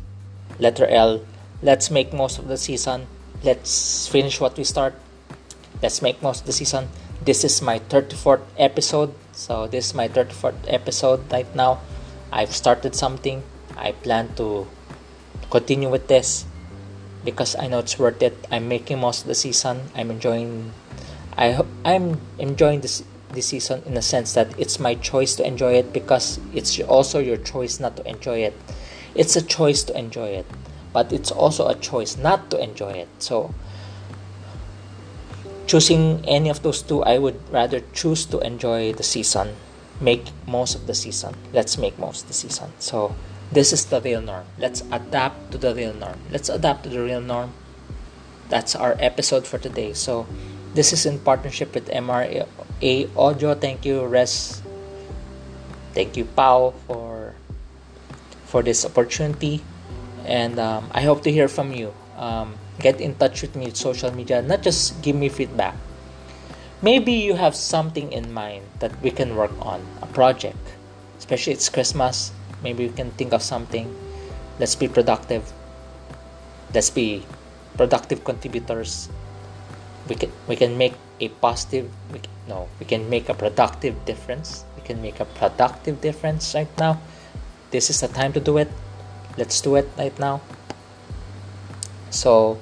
letter 0.59 0.87
l 0.87 1.21
let's 1.61 1.91
make 1.91 2.13
most 2.13 2.39
of 2.39 2.47
the 2.47 2.57
season 2.57 3.07
let's 3.43 4.07
finish 4.07 4.39
what 4.39 4.57
we 4.57 4.63
start 4.63 4.93
let's 5.81 6.01
make 6.01 6.21
most 6.21 6.41
of 6.41 6.45
the 6.45 6.53
season. 6.53 6.87
This 7.23 7.43
is 7.43 7.61
my 7.61 7.79
34th 7.79 8.41
episode 8.57 9.13
so 9.31 9.67
this 9.67 9.87
is 9.87 9.93
my 9.93 10.07
34th 10.07 10.57
episode 10.67 11.31
right 11.31 11.49
now. 11.55 11.79
I've 12.31 12.55
started 12.55 12.95
something 12.95 13.43
i 13.77 13.91
plan 13.91 14.33
to 14.35 14.67
continue 15.49 15.89
with 15.89 16.07
this 16.07 16.45
because 17.25 17.55
i 17.55 17.67
know 17.67 17.79
it's 17.79 17.97
worth 17.97 18.21
it. 18.21 18.35
I'm 18.51 18.67
making 18.67 18.99
most 18.99 19.21
of 19.21 19.27
the 19.27 19.35
season 19.35 19.89
i'm 19.95 20.11
enjoying 20.11 20.71
i 21.37 21.59
i'm 21.83 22.21
enjoying 22.39 22.81
this 22.81 23.03
this 23.33 23.47
season 23.47 23.81
in 23.85 23.93
the 23.95 24.01
sense 24.01 24.33
that 24.33 24.47
it's 24.59 24.79
my 24.79 24.95
choice 24.95 25.35
to 25.35 25.45
enjoy 25.45 25.73
it 25.73 25.93
because 25.93 26.39
it's 26.53 26.79
also 26.81 27.19
your 27.19 27.37
choice 27.37 27.79
not 27.79 27.95
to 27.97 28.07
enjoy 28.07 28.39
it 28.43 28.53
it's 29.15 29.35
a 29.35 29.41
choice 29.41 29.83
to 29.83 29.97
enjoy 29.97 30.27
it 30.27 30.45
but 30.93 31.11
it's 31.13 31.31
also 31.31 31.67
a 31.67 31.75
choice 31.75 32.17
not 32.17 32.49
to 32.51 32.61
enjoy 32.61 32.91
it 32.91 33.09
so 33.19 33.53
choosing 35.71 36.19
any 36.27 36.49
of 36.49 36.61
those 36.63 36.81
two, 36.81 37.01
I 37.03 37.17
would 37.17 37.39
rather 37.49 37.79
choose 37.93 38.25
to 38.27 38.39
enjoy 38.39 38.91
the 38.91 39.03
season, 39.03 39.55
make 40.01 40.25
most 40.45 40.75
of 40.75 40.85
the 40.85 40.93
season. 40.93 41.33
Let's 41.53 41.77
make 41.77 41.97
most 41.97 42.23
of 42.23 42.27
the 42.27 42.33
season. 42.33 42.71
So 42.79 43.15
this 43.53 43.71
is 43.71 43.85
the 43.85 44.01
real 44.01 44.21
norm. 44.21 44.43
Let's 44.59 44.83
adapt 44.91 45.51
to 45.51 45.57
the 45.57 45.73
real 45.73 45.93
norm. 45.93 46.19
Let's 46.29 46.49
adapt 46.49 46.83
to 46.83 46.89
the 46.89 47.01
real 47.01 47.21
norm. 47.21 47.53
That's 48.49 48.75
our 48.75 48.97
episode 48.99 49.47
for 49.47 49.57
today. 49.59 49.93
So 49.93 50.27
this 50.73 50.91
is 50.91 51.05
in 51.05 51.19
partnership 51.19 51.73
with 51.73 51.87
MRA 51.87 52.45
Audio. 53.15 53.55
Thank 53.55 53.85
you, 53.85 54.05
Res. 54.05 54.61
Thank 55.93 56.17
you, 56.17 56.25
Pau, 56.25 56.73
for 56.87 57.10
for 58.51 58.61
this 58.61 58.83
opportunity, 58.83 59.63
and 60.27 60.59
um, 60.59 60.91
I 60.91 61.07
hope 61.07 61.23
to 61.23 61.31
hear 61.31 61.47
from 61.47 61.71
you 61.71 61.95
Um, 62.21 62.53
get 62.77 63.01
in 63.01 63.17
touch 63.17 63.41
with 63.41 63.57
me 63.57 63.65
with 63.65 63.73
social 63.73 64.13
media. 64.13 64.45
Not 64.45 64.61
just 64.61 65.01
give 65.01 65.17
me 65.17 65.25
feedback. 65.25 65.73
Maybe 66.85 67.17
you 67.17 67.33
have 67.33 67.57
something 67.57 68.13
in 68.13 68.29
mind 68.29 68.61
that 68.77 68.93
we 69.01 69.09
can 69.09 69.33
work 69.33 69.49
on 69.57 69.81
a 70.05 70.07
project. 70.13 70.61
Especially 71.17 71.57
it's 71.57 71.65
Christmas. 71.65 72.29
Maybe 72.61 72.85
we 72.85 72.93
can 72.93 73.09
think 73.17 73.33
of 73.33 73.41
something. 73.41 73.89
Let's 74.61 74.77
be 74.77 74.85
productive. 74.85 75.49
Let's 76.77 76.93
be 76.93 77.25
productive 77.73 78.21
contributors. 78.21 79.09
We 80.05 80.13
can 80.13 80.29
we 80.45 80.53
can 80.53 80.77
make 80.77 80.93
a 81.17 81.33
positive. 81.41 81.89
We 82.13 82.21
can, 82.21 82.29
no, 82.45 82.69
we 82.77 82.85
can 82.85 83.09
make 83.09 83.33
a 83.33 83.37
productive 83.37 83.97
difference. 84.05 84.61
We 84.77 84.85
can 84.85 85.01
make 85.01 85.17
a 85.17 85.25
productive 85.41 86.05
difference 86.05 86.53
right 86.53 86.69
now. 86.77 87.01
This 87.71 87.89
is 87.89 88.01
the 88.03 88.07
time 88.07 88.33
to 88.33 88.39
do 88.39 88.57
it. 88.57 88.69
Let's 89.37 89.59
do 89.61 89.75
it 89.75 89.87
right 89.97 90.17
now. 90.19 90.41
So, 92.11 92.59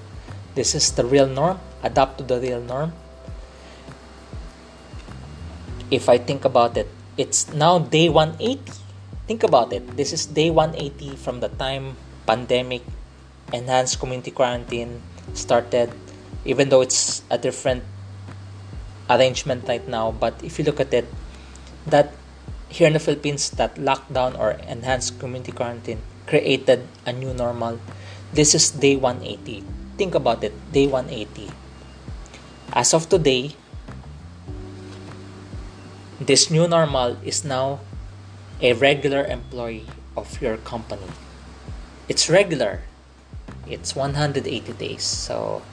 this 0.53 0.75
is 0.75 0.91
the 0.93 1.03
real 1.03 1.25
norm. 1.25 1.59
Adapt 1.81 2.19
to 2.19 2.23
the 2.23 2.39
real 2.39 2.61
norm. 2.61 2.93
If 5.89 6.07
I 6.07 6.19
think 6.19 6.45
about 6.45 6.77
it, 6.77 6.87
it's 7.17 7.51
now 7.51 7.79
day 7.79 8.07
180. 8.07 8.61
Think 9.25 9.41
about 9.41 9.73
it. 9.73 9.97
This 9.97 10.13
is 10.13 10.25
day 10.25 10.49
180 10.49 11.17
from 11.17 11.39
the 11.39 11.49
time 11.49 11.97
pandemic, 12.27 12.85
enhanced 13.51 13.99
community 13.99 14.29
quarantine 14.29 15.01
started, 15.33 15.89
even 16.45 16.69
though 16.69 16.81
it's 16.81 17.23
a 17.29 17.37
different 17.37 17.81
arrangement 19.09 19.67
right 19.67 19.85
now. 19.87 20.11
But 20.11 20.37
if 20.43 20.59
you 20.59 20.65
look 20.65 20.79
at 20.79 20.93
it, 20.93 21.09
that 21.87 22.13
here 22.69 22.87
in 22.87 22.93
the 22.93 22.99
Philippines, 22.99 23.49
that 23.57 23.75
lockdown 23.75 24.37
or 24.37 24.51
enhanced 24.69 25.19
community 25.19 25.51
quarantine 25.51 25.99
created 26.27 26.87
a 27.05 27.11
new 27.11 27.33
normal. 27.33 27.79
This 28.31 28.53
is 28.53 28.69
day 28.69 28.95
180. 28.95 29.63
Think 29.97 30.15
about 30.15 30.43
it, 30.43 30.53
day 30.71 30.85
180. 30.85 31.49
As 32.71 32.93
of 32.93 33.09
today, 33.09 33.57
this 36.21 36.51
new 36.51 36.67
normal 36.67 37.17
is 37.25 37.43
now 37.43 37.79
a 38.61 38.73
regular 38.73 39.25
employee 39.25 39.87
of 40.15 40.39
your 40.41 40.57
company. 40.57 41.09
It's 42.07 42.29
regular. 42.29 42.83
It's 43.67 43.95
180 43.95 44.45
days. 44.73 45.03
So 45.03 45.63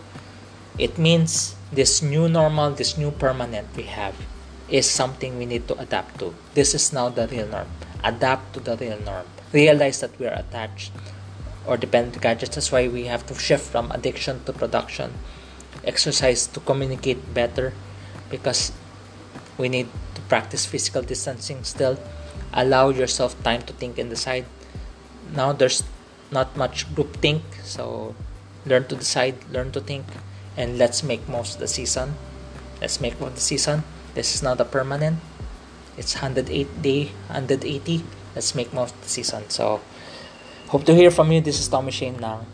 it 0.78 0.96
means 0.96 1.56
this 1.72 2.00
new 2.00 2.28
normal, 2.28 2.72
this 2.72 2.96
new 2.96 3.10
permanent 3.10 3.68
we 3.76 3.84
have 3.84 4.14
is 4.68 4.88
something 4.88 5.38
we 5.38 5.46
need 5.46 5.68
to 5.68 5.78
adapt 5.78 6.18
to. 6.18 6.34
This 6.54 6.74
is 6.74 6.92
now 6.92 7.08
the 7.08 7.28
real 7.28 7.46
norm. 7.46 7.68
Adapt 8.02 8.54
to 8.54 8.60
the 8.60 8.76
real 8.76 8.98
norm 9.00 9.26
realize 9.52 10.00
that 10.00 10.18
we 10.18 10.26
are 10.26 10.34
attached 10.34 10.92
or 11.66 11.76
dependent 11.76 12.14
to 12.14 12.20
gadgets. 12.20 12.54
That's 12.54 12.72
why 12.72 12.88
we 12.88 13.04
have 13.06 13.26
to 13.26 13.34
shift 13.34 13.70
from 13.70 13.90
addiction 13.90 14.44
to 14.44 14.52
production. 14.52 15.14
Exercise 15.84 16.46
to 16.48 16.60
communicate 16.60 17.34
better 17.34 17.72
because 18.30 18.72
we 19.58 19.68
need 19.68 19.88
to 20.14 20.20
practice 20.22 20.66
physical 20.66 21.02
distancing 21.02 21.64
still. 21.64 21.98
Allow 22.52 22.90
yourself 22.90 23.40
time 23.42 23.62
to 23.62 23.72
think 23.72 23.98
and 23.98 24.10
decide. 24.10 24.46
Now 25.34 25.52
there's 25.52 25.82
not 26.30 26.56
much 26.56 26.92
group 26.94 27.16
think, 27.16 27.42
so 27.62 28.14
learn 28.64 28.86
to 28.86 28.96
decide, 28.96 29.36
learn 29.50 29.70
to 29.72 29.80
think, 29.80 30.04
and 30.56 30.78
let's 30.78 31.02
make 31.02 31.28
most 31.28 31.54
of 31.54 31.60
the 31.60 31.68
season. 31.68 32.14
Let's 32.80 33.00
make 33.00 33.20
most 33.20 33.28
of 33.28 33.34
the 33.36 33.40
season. 33.40 33.84
This 34.16 34.34
is 34.34 34.40
not 34.40 34.56
a 34.56 34.64
permanent. 34.64 35.20
It's 36.00 36.16
108 36.16 36.80
day, 36.80 37.12
180 37.28 38.00
let's 38.36 38.54
make 38.54 38.72
most 38.72 38.94
of 38.94 39.00
the 39.02 39.08
season. 39.08 39.48
So, 39.48 39.80
hope 40.68 40.84
to 40.84 40.94
hear 40.94 41.10
from 41.10 41.32
you. 41.32 41.40
This 41.40 41.58
is 41.58 41.68
Tommy 41.68 41.90
Shane 41.90 42.20
Nang. 42.20 42.44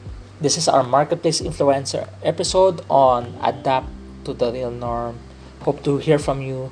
This 0.40 0.56
is 0.56 0.68
our 0.70 0.82
Marketplace 0.82 1.42
Influencer 1.42 2.08
episode 2.22 2.86
on 2.88 3.34
Adapt 3.42 3.90
to 4.24 4.32
the 4.32 4.52
Real 4.52 4.70
Norm. 4.70 5.18
Hope 5.62 5.82
to 5.82 5.98
hear 5.98 6.18
from 6.18 6.40
you. 6.40 6.70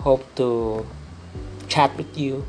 Hope 0.00 0.24
to 0.36 0.86
chat 1.68 1.96
with 1.96 2.16
you. 2.16 2.44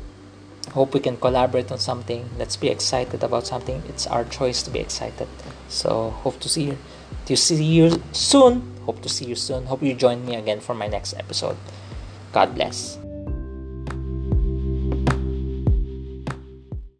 Hope 0.72 0.92
we 0.92 1.00
can 1.00 1.16
collaborate 1.16 1.70
on 1.70 1.78
something. 1.78 2.28
Let's 2.38 2.56
be 2.56 2.68
excited 2.68 3.22
about 3.22 3.46
something. 3.46 3.82
It's 3.88 4.06
our 4.06 4.24
choice 4.24 4.62
to 4.64 4.70
be 4.70 4.80
excited. 4.80 5.28
So, 5.68 6.10
hope 6.24 6.40
to 6.40 6.48
see 6.48 6.64
you. 6.72 6.78
To 7.28 7.36
see 7.36 7.60
you 7.62 7.92
soon. 8.16 8.64
Hope 8.88 9.04
to 9.04 9.08
see 9.08 9.28
you 9.28 9.36
soon. 9.36 9.68
Hope 9.68 9.84
you 9.84 9.92
join 9.92 10.24
me 10.24 10.36
again 10.40 10.60
for 10.64 10.72
my 10.72 10.88
next 10.88 11.12
episode. 11.12 11.60
God 12.32 12.56
bless. 12.56 12.96